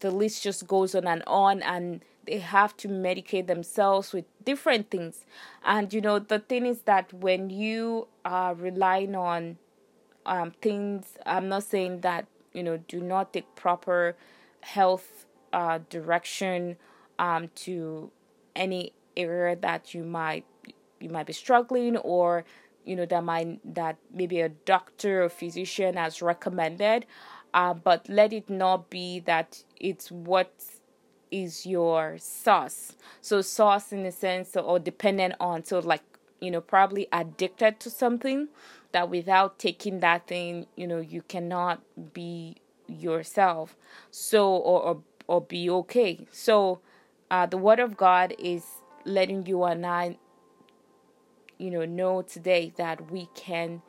the 0.00 0.10
list 0.10 0.42
just 0.42 0.66
goes 0.66 0.94
on 0.94 1.06
and 1.06 1.22
on 1.26 1.62
and 1.62 2.00
they 2.26 2.38
have 2.38 2.76
to 2.76 2.88
medicate 2.88 3.46
themselves 3.46 4.12
with 4.12 4.24
different 4.44 4.90
things. 4.90 5.24
And 5.64 5.92
you 5.92 6.00
know, 6.00 6.18
the 6.18 6.38
thing 6.38 6.66
is 6.66 6.82
that 6.82 7.12
when 7.12 7.50
you 7.50 8.08
are 8.24 8.54
relying 8.54 9.14
on 9.14 9.58
um, 10.26 10.52
things, 10.62 11.18
I'm 11.24 11.48
not 11.48 11.64
saying 11.64 12.00
that 12.00 12.26
you 12.52 12.62
know 12.62 12.78
do 12.88 13.00
not 13.00 13.32
take 13.32 13.54
proper 13.54 14.16
health 14.60 15.26
uh, 15.52 15.80
direction 15.88 16.76
um, 17.18 17.48
to 17.54 18.10
any 18.56 18.92
area 19.16 19.56
that 19.56 19.94
you 19.94 20.04
might 20.04 20.44
you 21.00 21.08
might 21.08 21.26
be 21.26 21.32
struggling 21.32 21.96
or 21.98 22.44
you 22.84 22.96
know 22.96 23.06
that 23.06 23.24
might 23.24 23.58
that 23.74 23.96
maybe 24.12 24.40
a 24.40 24.48
doctor 24.48 25.24
or 25.24 25.28
physician 25.28 25.96
has 25.96 26.22
recommended 26.22 27.06
uh, 27.52 27.74
but 27.74 28.08
let 28.08 28.32
it 28.32 28.48
not 28.48 28.88
be 28.90 29.20
that 29.20 29.64
it's 29.76 30.10
what 30.10 30.52
is 31.30 31.66
your 31.66 32.16
sauce 32.18 32.96
so 33.20 33.40
sauce 33.40 33.92
in 33.92 34.02
the 34.02 34.12
sense 34.12 34.56
or 34.56 34.78
dependent 34.78 35.34
on 35.40 35.64
so 35.64 35.78
like 35.78 36.02
you 36.40 36.50
know 36.50 36.60
probably 36.60 37.06
addicted 37.12 37.78
to 37.80 37.90
something 37.90 38.48
that 38.92 39.08
without 39.08 39.58
taking 39.58 40.00
that 40.00 40.26
thing, 40.26 40.66
you 40.76 40.86
know, 40.86 41.00
you 41.00 41.22
cannot 41.22 41.80
be 42.12 42.56
yourself. 42.86 43.76
So 44.10 44.48
or 44.48 44.82
or, 44.82 45.02
or 45.26 45.40
be 45.40 45.70
okay. 45.70 46.26
So 46.30 46.80
uh, 47.30 47.46
the 47.46 47.58
word 47.58 47.80
of 47.80 47.96
God 47.96 48.34
is 48.38 48.64
letting 49.04 49.46
you 49.46 49.64
and 49.64 49.86
I 49.86 50.18
you 51.58 51.70
know 51.70 51.84
know 51.84 52.22
today 52.22 52.72
that 52.76 53.10
we 53.10 53.28
can 53.34 53.82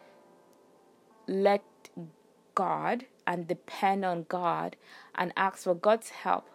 let 1.28 1.64
God 2.56 3.06
and 3.26 3.48
depend 3.48 4.04
on 4.04 4.26
God 4.28 4.76
and 5.16 5.32
ask 5.38 5.64
for 5.64 5.76
God's 5.76 6.10
help 6.10 6.50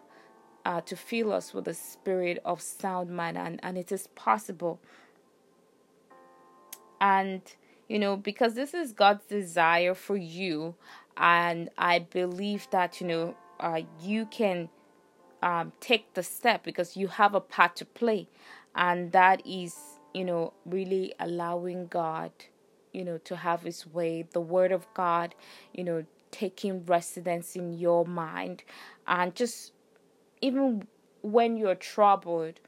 uh, 0.64 0.80
to 0.82 0.96
fill 0.96 1.32
us 1.32 1.54
with 1.54 1.64
the 1.64 1.74
spirit 1.74 2.38
of 2.44 2.60
sound 2.60 3.10
mind 3.10 3.38
and, 3.38 3.60
and 3.62 3.78
it 3.78 3.92
is 3.92 4.08
possible 4.08 4.80
and 7.00 7.42
you 7.88 7.98
know, 7.98 8.16
because 8.16 8.54
this 8.54 8.74
is 8.74 8.92
God's 8.92 9.24
desire 9.24 9.94
for 9.94 10.16
you. 10.16 10.74
And 11.16 11.70
I 11.78 12.00
believe 12.00 12.66
that, 12.70 13.00
you 13.00 13.06
know, 13.06 13.36
uh, 13.60 13.82
you 14.02 14.26
can 14.26 14.68
um, 15.42 15.72
take 15.80 16.14
the 16.14 16.22
step 16.22 16.64
because 16.64 16.96
you 16.96 17.08
have 17.08 17.34
a 17.34 17.40
part 17.40 17.76
to 17.76 17.84
play. 17.84 18.28
And 18.74 19.12
that 19.12 19.46
is, 19.46 19.76
you 20.14 20.24
know, 20.24 20.52
really 20.64 21.14
allowing 21.18 21.86
God, 21.86 22.32
you 22.92 23.04
know, 23.04 23.18
to 23.18 23.36
have 23.36 23.62
His 23.62 23.86
way, 23.86 24.26
the 24.32 24.40
Word 24.40 24.72
of 24.72 24.86
God, 24.94 25.34
you 25.72 25.84
know, 25.84 26.04
taking 26.30 26.84
residence 26.84 27.56
in 27.56 27.72
your 27.72 28.04
mind. 28.06 28.62
And 29.06 29.34
just 29.34 29.72
even 30.40 30.86
when 31.22 31.56
you're 31.56 31.74
troubled, 31.74 32.60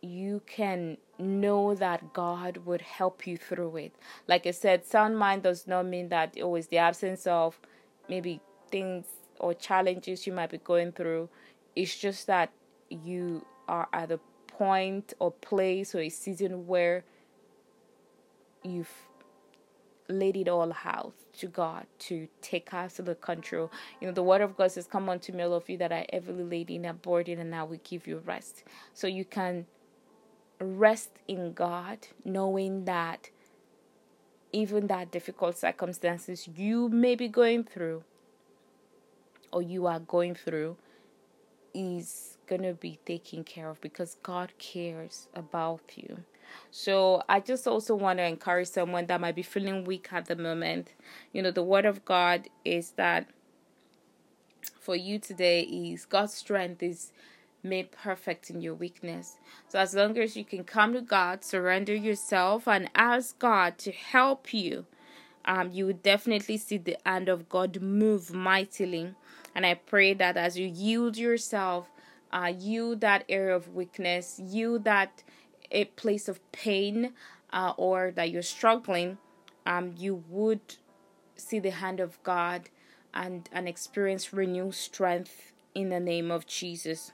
you 0.00 0.42
can 0.46 0.96
know 1.18 1.74
that 1.74 2.12
God 2.12 2.58
would 2.58 2.80
help 2.80 3.26
you 3.26 3.36
through 3.36 3.76
it. 3.76 3.92
Like 4.26 4.46
I 4.46 4.52
said, 4.52 4.84
sound 4.86 5.18
mind 5.18 5.42
does 5.42 5.66
not 5.66 5.86
mean 5.86 6.08
that 6.10 6.32
it 6.36 6.48
was 6.48 6.68
the 6.68 6.78
absence 6.78 7.26
of 7.26 7.58
maybe 8.08 8.40
things 8.70 9.06
or 9.40 9.54
challenges 9.54 10.26
you 10.26 10.32
might 10.32 10.50
be 10.50 10.58
going 10.58 10.92
through. 10.92 11.28
It's 11.76 11.96
just 11.96 12.26
that 12.26 12.50
you 12.90 13.44
are 13.68 13.88
at 13.92 14.10
a 14.10 14.20
point 14.46 15.14
or 15.18 15.30
place 15.30 15.94
or 15.94 16.00
a 16.00 16.08
season 16.08 16.66
where 16.66 17.04
you've 18.64 18.92
laid 20.08 20.36
it 20.36 20.48
all 20.48 20.72
out 20.84 21.12
to 21.34 21.46
God 21.46 21.86
to 21.98 22.28
take 22.40 22.72
absolute 22.72 23.20
control. 23.20 23.70
You 24.00 24.08
know, 24.08 24.14
the 24.14 24.22
word 24.22 24.40
of 24.40 24.56
God 24.56 24.72
says, 24.72 24.86
Come 24.86 25.08
unto 25.08 25.32
me, 25.32 25.42
all 25.42 25.54
of 25.54 25.68
you 25.68 25.76
that 25.78 25.92
are 25.92 26.04
heavily 26.12 26.44
laden 26.44 26.84
and 26.84 27.00
burdened, 27.00 27.40
and 27.40 27.54
I 27.54 27.62
will 27.62 27.80
give 27.84 28.06
you 28.06 28.22
rest. 28.24 28.64
So 28.94 29.06
you 29.06 29.24
can 29.24 29.66
rest 30.60 31.10
in 31.28 31.52
God, 31.52 32.08
knowing 32.24 32.84
that 32.86 33.30
even 34.52 34.86
that 34.86 35.10
difficult 35.10 35.56
circumstances 35.56 36.48
you 36.56 36.88
may 36.88 37.14
be 37.14 37.28
going 37.28 37.64
through 37.64 38.02
or 39.52 39.62
you 39.62 39.86
are 39.86 40.00
going 40.00 40.34
through 40.34 40.76
is 41.74 42.38
going 42.46 42.62
to 42.62 42.74
be 42.74 42.98
taken 43.04 43.44
care 43.44 43.68
of 43.70 43.80
because 43.80 44.16
God 44.22 44.52
cares 44.58 45.28
about 45.34 45.82
you. 45.96 46.24
So 46.70 47.22
I 47.28 47.40
just 47.40 47.66
also 47.66 47.94
want 47.94 48.18
to 48.18 48.24
encourage 48.24 48.68
someone 48.68 49.06
that 49.06 49.20
might 49.20 49.34
be 49.34 49.42
feeling 49.42 49.84
weak 49.84 50.08
at 50.12 50.26
the 50.26 50.36
moment. 50.36 50.94
You 51.32 51.42
know, 51.42 51.50
the 51.50 51.62
word 51.62 51.84
of 51.84 52.04
God 52.04 52.48
is 52.64 52.92
that 52.92 53.28
for 54.80 54.96
you 54.96 55.18
today 55.18 55.60
is 55.62 56.06
God's 56.06 56.34
strength 56.34 56.82
is 56.82 57.12
made 57.62 57.92
perfect 57.92 58.50
in 58.50 58.60
your 58.60 58.74
weakness. 58.74 59.36
So, 59.68 59.78
as 59.78 59.94
long 59.94 60.16
as 60.18 60.36
you 60.36 60.44
can 60.44 60.64
come 60.64 60.92
to 60.94 61.00
God, 61.00 61.44
surrender 61.44 61.94
yourself, 61.94 62.66
and 62.66 62.90
ask 62.94 63.38
God 63.38 63.78
to 63.78 63.92
help 63.92 64.54
you, 64.54 64.86
um, 65.44 65.70
you 65.72 65.86
will 65.86 65.92
definitely 65.94 66.56
see 66.56 66.78
the 66.78 66.96
hand 67.04 67.28
of 67.28 67.48
God 67.48 67.80
move 67.80 68.32
mightily. 68.32 69.14
And 69.54 69.66
I 69.66 69.74
pray 69.74 70.14
that 70.14 70.36
as 70.36 70.58
you 70.58 70.66
yield 70.66 71.16
yourself, 71.16 71.90
uh, 72.32 72.52
yield 72.56 73.00
that 73.00 73.24
area 73.28 73.56
of 73.56 73.74
weakness, 73.74 74.38
yield 74.38 74.84
that 74.84 75.22
a 75.70 75.86
place 75.86 76.28
of 76.28 76.40
pain, 76.52 77.12
uh, 77.52 77.72
or 77.76 78.10
that 78.12 78.30
you're 78.30 78.42
struggling, 78.42 79.18
um, 79.66 79.94
you 79.96 80.22
would 80.28 80.76
see 81.36 81.58
the 81.58 81.70
hand 81.70 82.00
of 82.00 82.22
God 82.22 82.68
and, 83.14 83.48
and 83.52 83.68
experience 83.68 84.32
renewed 84.32 84.74
strength 84.74 85.52
in 85.74 85.88
the 85.88 86.00
name 86.00 86.30
of 86.30 86.46
Jesus. 86.46 87.12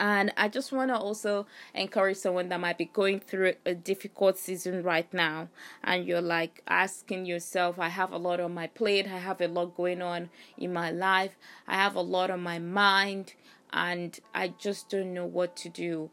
And 0.00 0.32
I 0.36 0.48
just 0.48 0.72
want 0.72 0.90
to 0.90 0.96
also 0.96 1.46
encourage 1.74 2.16
someone 2.16 2.48
that 2.48 2.60
might 2.60 2.78
be 2.78 2.86
going 2.86 3.20
through 3.20 3.54
a 3.64 3.74
difficult 3.74 4.36
season 4.36 4.82
right 4.82 5.12
now. 5.12 5.48
And 5.82 6.04
you're 6.04 6.20
like 6.20 6.62
asking 6.66 7.26
yourself, 7.26 7.78
I 7.78 7.88
have 7.88 8.12
a 8.12 8.18
lot 8.18 8.40
on 8.40 8.54
my 8.54 8.66
plate. 8.66 9.06
I 9.06 9.18
have 9.18 9.40
a 9.40 9.48
lot 9.48 9.76
going 9.76 10.02
on 10.02 10.30
in 10.58 10.72
my 10.72 10.90
life. 10.90 11.36
I 11.68 11.74
have 11.74 11.94
a 11.94 12.00
lot 12.00 12.30
on 12.30 12.40
my 12.40 12.58
mind. 12.58 13.34
And 13.72 14.18
I 14.34 14.48
just 14.58 14.88
don't 14.88 15.14
know 15.14 15.26
what 15.26 15.56
to 15.58 15.68
do. 15.68 16.10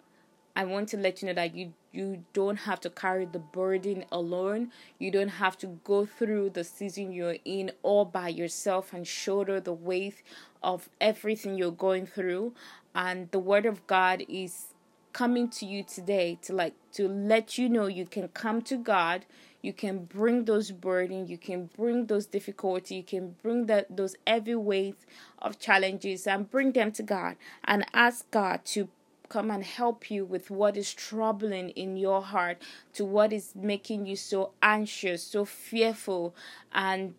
I 0.56 0.66
want 0.66 0.90
to 0.90 0.98
let 0.98 1.22
you 1.22 1.28
know 1.28 1.34
that 1.34 1.56
you 1.56 1.74
you 1.94 2.24
don't 2.32 2.58
have 2.58 2.80
to 2.82 2.90
carry 2.90 3.26
the 3.26 3.40
burden 3.40 4.06
alone. 4.12 4.72
You 4.98 5.12
don't 5.12 5.28
have 5.28 5.58
to 5.58 5.80
go 5.84 6.06
through 6.06 6.52
the 6.52 6.64
season 6.64 7.12
you're 7.12 7.38
in 7.44 7.72
all 7.84 8.06
by 8.06 8.30
yourself 8.30 8.94
and 8.94 9.06
shoulder 9.06 9.60
the 9.60 9.74
weight 9.74 10.24
of 10.64 10.90
everything 11.02 11.58
you're 11.58 11.72
going 11.72 12.06
through 12.06 12.54
and 12.94 13.32
the 13.32 13.40
word 13.40 13.66
of 13.66 13.86
God 13.88 14.24
is 14.28 14.68
coming 15.14 15.50
to 15.50 15.66
you 15.66 15.84
today 15.84 16.38
to 16.42 16.54
like 16.54 16.74
to 16.94 17.08
let 17.08 17.58
you 17.58 17.68
know 17.68 17.88
you 17.88 18.06
can 18.06 18.28
come 18.30 18.62
to 18.62 18.78
God 18.78 19.26
you 19.62 19.74
can 19.74 20.06
bring 20.06 20.46
those 20.46 20.72
burden 20.72 21.28
you 21.28 21.38
can 21.38 21.70
bring 21.78 22.06
those 22.06 22.26
difficulty 22.26 22.96
you 22.96 23.04
can 23.04 23.36
bring 23.42 23.66
that 23.66 23.96
those 23.96 24.16
heavy 24.26 24.56
weights 24.56 25.06
of 25.40 25.60
challenges 25.60 26.26
and 26.28 26.50
bring 26.50 26.72
them 26.72 26.92
to 26.94 27.04
God 27.04 27.36
and 27.66 27.86
ask 27.94 28.30
God 28.32 28.64
to 28.66 28.88
come 29.28 29.50
and 29.52 29.64
help 29.64 30.12
you 30.12 30.26
with 30.26 30.50
what 30.50 30.76
is 30.76 30.94
troubling 30.94 31.70
in 31.70 31.96
your 31.96 32.22
heart 32.22 32.62
to 32.94 33.06
what 33.06 33.32
is 33.32 33.54
making 33.56 34.06
you 34.06 34.16
so 34.16 34.52
anxious 34.62 35.24
so 35.24 35.46
fearful 35.46 36.36
and 36.74 37.14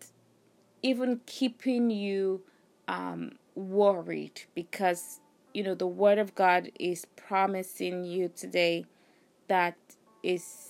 even 0.81 1.21
keeping 1.25 1.89
you 1.89 2.41
um 2.87 3.31
worried 3.55 4.41
because 4.55 5.19
you 5.53 5.63
know 5.63 5.75
the 5.75 5.87
word 5.87 6.17
of 6.17 6.35
god 6.35 6.71
is 6.79 7.05
promising 7.15 8.03
you 8.03 8.29
today 8.35 8.85
that 9.47 9.75
is 10.21 10.69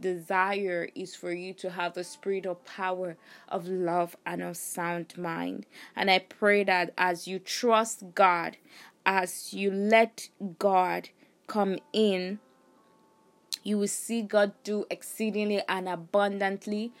desire 0.00 0.88
is 0.94 1.14
for 1.14 1.32
you 1.32 1.52
to 1.52 1.70
have 1.70 1.92
the 1.92 2.04
spirit 2.04 2.46
of 2.46 2.64
power 2.64 3.16
of 3.48 3.66
love 3.66 4.16
and 4.24 4.40
of 4.40 4.56
sound 4.56 5.12
mind. 5.18 5.66
And 5.94 6.10
i 6.10 6.20
pray 6.20 6.64
that 6.64 6.94
as 6.96 7.28
you 7.28 7.38
trust 7.38 8.14
god 8.14 8.56
as 9.04 9.54
you 9.54 9.70
let 9.70 10.28
god 10.58 11.08
come 11.48 11.78
in, 11.94 12.38
you 13.64 13.78
will 13.78 13.88
see 13.88 14.22
God 14.22 14.52
do 14.62 14.84
exceedingly 14.90 15.62
and 15.66 15.88
abundantly 15.88 16.92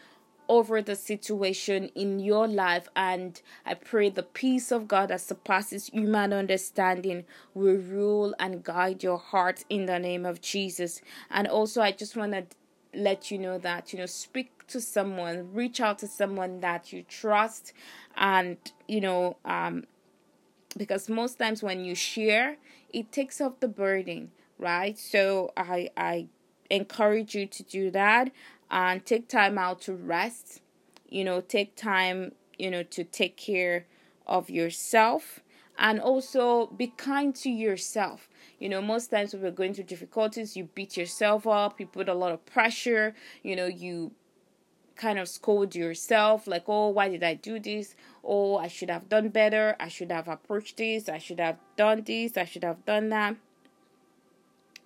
over 0.48 0.80
the 0.80 0.96
situation 0.96 1.90
in 1.94 2.18
your 2.20 2.48
life. 2.48 2.88
And 2.96 3.40
I 3.66 3.74
pray 3.74 4.08
the 4.08 4.22
peace 4.22 4.72
of 4.72 4.88
God 4.88 5.10
that 5.10 5.20
surpasses 5.20 5.88
human 5.88 6.32
understanding 6.32 7.24
will 7.54 7.76
rule 7.76 8.34
and 8.38 8.64
guide 8.64 9.02
your 9.02 9.18
heart 9.18 9.64
in 9.68 9.86
the 9.86 9.98
name 9.98 10.24
of 10.24 10.40
Jesus. 10.40 11.00
And 11.30 11.46
also, 11.46 11.82
I 11.82 11.92
just 11.92 12.16
want 12.16 12.32
to 12.32 12.46
let 12.94 13.30
you 13.30 13.38
know 13.38 13.58
that, 13.58 13.92
you 13.92 13.98
know, 13.98 14.06
speak 14.06 14.66
to 14.68 14.80
someone, 14.80 15.52
reach 15.52 15.80
out 15.80 15.98
to 15.98 16.06
someone 16.06 16.60
that 16.60 16.92
you 16.92 17.02
trust, 17.02 17.72
and, 18.16 18.56
you 18.86 19.00
know, 19.00 19.36
um, 19.44 19.84
because 20.76 21.08
most 21.08 21.38
times 21.38 21.62
when 21.62 21.84
you 21.84 21.94
share, 21.94 22.56
it 22.90 23.12
takes 23.12 23.40
off 23.40 23.60
the 23.60 23.68
burden, 23.68 24.30
right? 24.58 24.98
So 24.98 25.52
I, 25.56 25.90
I 25.96 26.26
encourage 26.70 27.34
you 27.34 27.46
to 27.46 27.62
do 27.62 27.90
that 27.90 28.30
and 28.70 29.04
take 29.04 29.28
time 29.28 29.58
out 29.58 29.80
to 29.82 29.94
rest. 29.94 30.60
You 31.08 31.24
know, 31.24 31.40
take 31.40 31.74
time, 31.74 32.32
you 32.58 32.70
know, 32.70 32.82
to 32.82 33.04
take 33.04 33.36
care 33.36 33.86
of 34.26 34.50
yourself 34.50 35.40
and 35.78 36.00
also 36.00 36.66
be 36.66 36.88
kind 36.88 37.34
to 37.36 37.48
yourself. 37.48 38.28
You 38.58 38.68
know, 38.68 38.82
most 38.82 39.08
times 39.10 39.32
when 39.32 39.42
we're 39.42 39.52
going 39.52 39.74
through 39.74 39.84
difficulties, 39.84 40.56
you 40.56 40.68
beat 40.74 40.96
yourself 40.96 41.46
up, 41.46 41.78
you 41.78 41.86
put 41.86 42.08
a 42.08 42.14
lot 42.14 42.32
of 42.32 42.44
pressure, 42.44 43.14
you 43.42 43.54
know, 43.54 43.66
you 43.66 44.12
kind 44.96 45.18
of 45.18 45.28
scold 45.28 45.74
yourself 45.74 46.46
like, 46.46 46.64
oh, 46.66 46.88
why 46.88 47.08
did 47.08 47.22
I 47.22 47.34
do 47.34 47.60
this? 47.60 47.94
Oh, 48.24 48.56
I 48.56 48.66
should 48.66 48.90
have 48.90 49.08
done 49.08 49.28
better. 49.28 49.76
I 49.78 49.88
should 49.88 50.10
have 50.10 50.28
approached 50.28 50.76
this. 50.76 51.08
I 51.08 51.18
should 51.18 51.38
have 51.38 51.56
done 51.76 52.02
this. 52.04 52.36
I 52.36 52.44
should 52.44 52.64
have 52.64 52.84
done 52.84 53.08
that. 53.10 53.36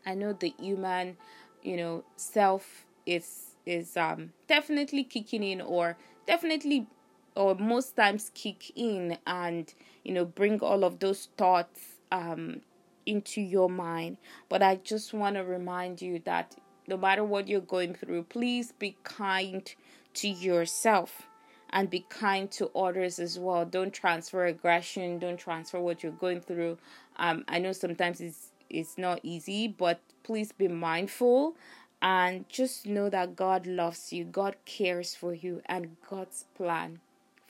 I 0.05 0.15
know 0.15 0.35
the 0.35 0.53
human, 0.59 1.17
you 1.63 1.77
know, 1.77 2.05
self 2.17 2.85
is 3.07 3.52
is 3.67 3.97
um 3.97 4.33
definitely 4.49 5.05
kicking 5.05 5.43
in 5.43 5.61
or 5.61 5.97
definitely 6.27 6.87
or 7.35 7.55
most 7.55 7.97
times 7.97 8.31
kick 8.35 8.73
in 8.77 9.17
and 9.27 9.75
you 10.05 10.13
know 10.13 10.25
bring 10.25 10.61
all 10.61 10.85
of 10.85 10.99
those 10.99 11.29
thoughts 11.37 11.81
um 12.11 12.61
into 13.05 13.41
your 13.41 13.69
mind. 13.69 14.17
But 14.49 14.63
i 14.63 14.77
just 14.77 15.13
want 15.13 15.37
to 15.37 15.45
remind 15.45 16.01
you 16.01 16.21
that 16.25 16.57
no 16.87 16.97
matter 16.97 17.25
what 17.25 17.49
you're 17.49 17.61
going 17.61 17.95
through 17.95 18.25
please 18.25 18.73
be 18.73 18.97
kind 19.03 19.73
to 20.15 20.29
yourself 20.29 21.23
and 21.71 21.89
be 21.89 22.05
kind 22.11 22.51
to 22.51 22.69
others 22.77 23.19
as 23.19 23.39
well. 23.39 23.65
Don't 23.65 23.93
transfer 23.93 24.47
aggression 24.47 25.19
don't 25.19 25.39
transfer 25.39 25.81
what 25.81 26.03
you're 26.03 26.13
going 26.13 26.41
through. 26.41 26.79
Um 27.17 27.45
i 27.49 27.59
know 27.59 27.73
sometimes 27.73 28.21
it's 28.21 28.49
it's 28.71 28.97
not 28.97 29.21
easy 29.23 29.69
but 29.69 30.01
please 30.23 30.53
be 30.53 30.69
mindful 30.69 31.57
and 32.03 32.49
just 32.49 32.85
know 32.85 33.09
that 33.09 33.37
God 33.37 33.67
loves 33.67 34.13
you, 34.13 34.25
God 34.25 34.57
cares 34.67 35.15
for 35.15 35.33
you, 35.33 35.63
and 35.67 35.97
God's 36.11 36.45
plan 36.55 36.99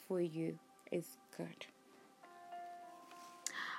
for 0.07 0.21
you 0.21 0.59
is 0.93 1.17
good. 1.37 1.67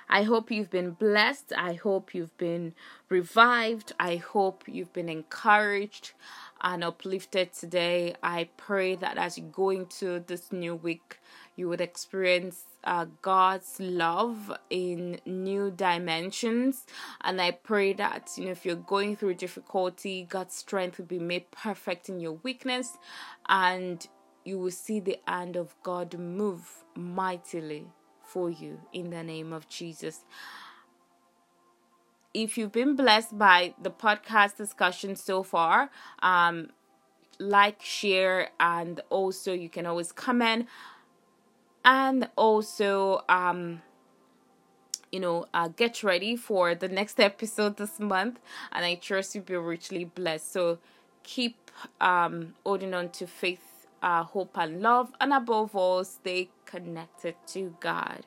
I 0.08 0.24
hope 0.24 0.50
you've 0.50 0.70
been 0.70 0.90
blessed. 0.90 1.52
I 1.56 1.74
hope 1.74 2.14
you've 2.14 2.36
been 2.36 2.74
revived. 3.08 3.92
I 3.98 4.16
hope 4.16 4.64
you've 4.66 4.92
been 4.92 5.08
encouraged 5.08 6.12
and 6.60 6.84
uplifted 6.84 7.52
today. 7.52 8.14
I 8.22 8.48
pray 8.56 8.96
that 8.96 9.16
as 9.16 9.38
you 9.38 9.44
go 9.44 9.70
into 9.70 10.20
this 10.26 10.52
new 10.52 10.74
week, 10.74 11.18
you 11.56 11.68
would 11.68 11.80
experience 11.80 12.64
uh, 12.84 13.06
God's 13.22 13.76
love 13.78 14.52
in 14.70 15.20
new 15.24 15.70
dimensions. 15.70 16.84
And 17.22 17.40
I 17.40 17.52
pray 17.52 17.92
that, 17.94 18.32
you 18.36 18.46
know, 18.46 18.50
if 18.50 18.64
you're 18.64 18.76
going 18.76 19.16
through 19.16 19.34
difficulty, 19.34 20.26
God's 20.28 20.54
strength 20.54 20.98
will 20.98 21.06
be 21.06 21.18
made 21.18 21.50
perfect 21.50 22.08
in 22.08 22.20
your 22.20 22.38
weakness 22.42 22.98
and 23.48 24.06
you 24.44 24.58
will 24.58 24.70
see 24.70 25.00
the 25.00 25.18
hand 25.26 25.56
of 25.56 25.74
God 25.82 26.18
move 26.18 26.84
mightily 26.94 27.86
for 28.22 28.50
you 28.50 28.80
in 28.92 29.10
the 29.10 29.22
name 29.22 29.52
of 29.52 29.68
Jesus. 29.68 30.24
If 32.32 32.58
you've 32.58 32.72
been 32.72 32.96
blessed 32.96 33.38
by 33.38 33.74
the 33.80 33.90
podcast 33.90 34.56
discussion 34.56 35.14
so 35.14 35.42
far, 35.44 35.90
um, 36.20 36.70
like, 37.38 37.82
share, 37.82 38.50
and 38.58 39.00
also 39.08 39.52
you 39.52 39.68
can 39.68 39.86
always 39.86 40.12
comment 40.12 40.66
and 41.84 42.28
also 42.36 43.22
um 43.28 43.82
you 45.12 45.20
know 45.20 45.46
uh, 45.54 45.68
get 45.68 46.02
ready 46.02 46.36
for 46.36 46.74
the 46.74 46.88
next 46.88 47.20
episode 47.30 47.76
this 47.76 48.00
month. 48.00 48.40
And 48.72 48.84
i 48.84 48.94
trust 48.94 49.34
you'll 49.34 49.44
be 49.44 49.56
richly 49.56 50.04
blessed. 50.04 50.52
So 50.52 50.78
keep 51.22 51.70
um 52.00 52.54
holding 52.64 52.94
on 52.94 53.10
to 53.10 53.26
faith 53.26 53.86
uh, 54.02 54.22
hope 54.22 54.56
and 54.58 54.82
love. 54.82 55.12
And 55.20 55.32
above 55.32 55.74
all 55.74 56.04
stay 56.04 56.50
connected 56.66 57.36
to 57.48 57.74
god. 57.80 58.26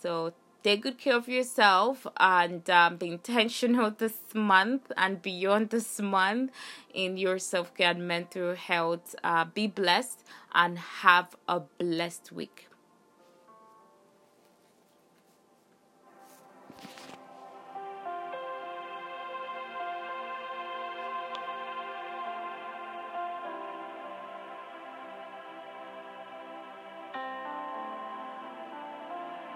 So 0.00 0.32
take 0.62 0.82
good 0.82 0.98
care 0.98 1.16
of 1.16 1.28
yourself 1.28 2.06
and 2.18 2.68
um, 2.70 2.96
be 2.96 3.08
intentional 3.08 3.90
this 3.98 4.18
month 4.34 4.90
and 4.96 5.20
beyond 5.22 5.70
this 5.70 6.00
month 6.00 6.50
in 6.92 7.16
your 7.16 7.38
self-care 7.38 7.90
and 7.90 8.08
mental 8.08 8.54
health. 8.54 9.14
Uh, 9.22 9.44
be 9.44 9.66
blessed 9.66 10.24
and 10.54 10.78
have 10.78 11.36
a 11.48 11.60
blessed 11.78 12.32
week 12.32 12.66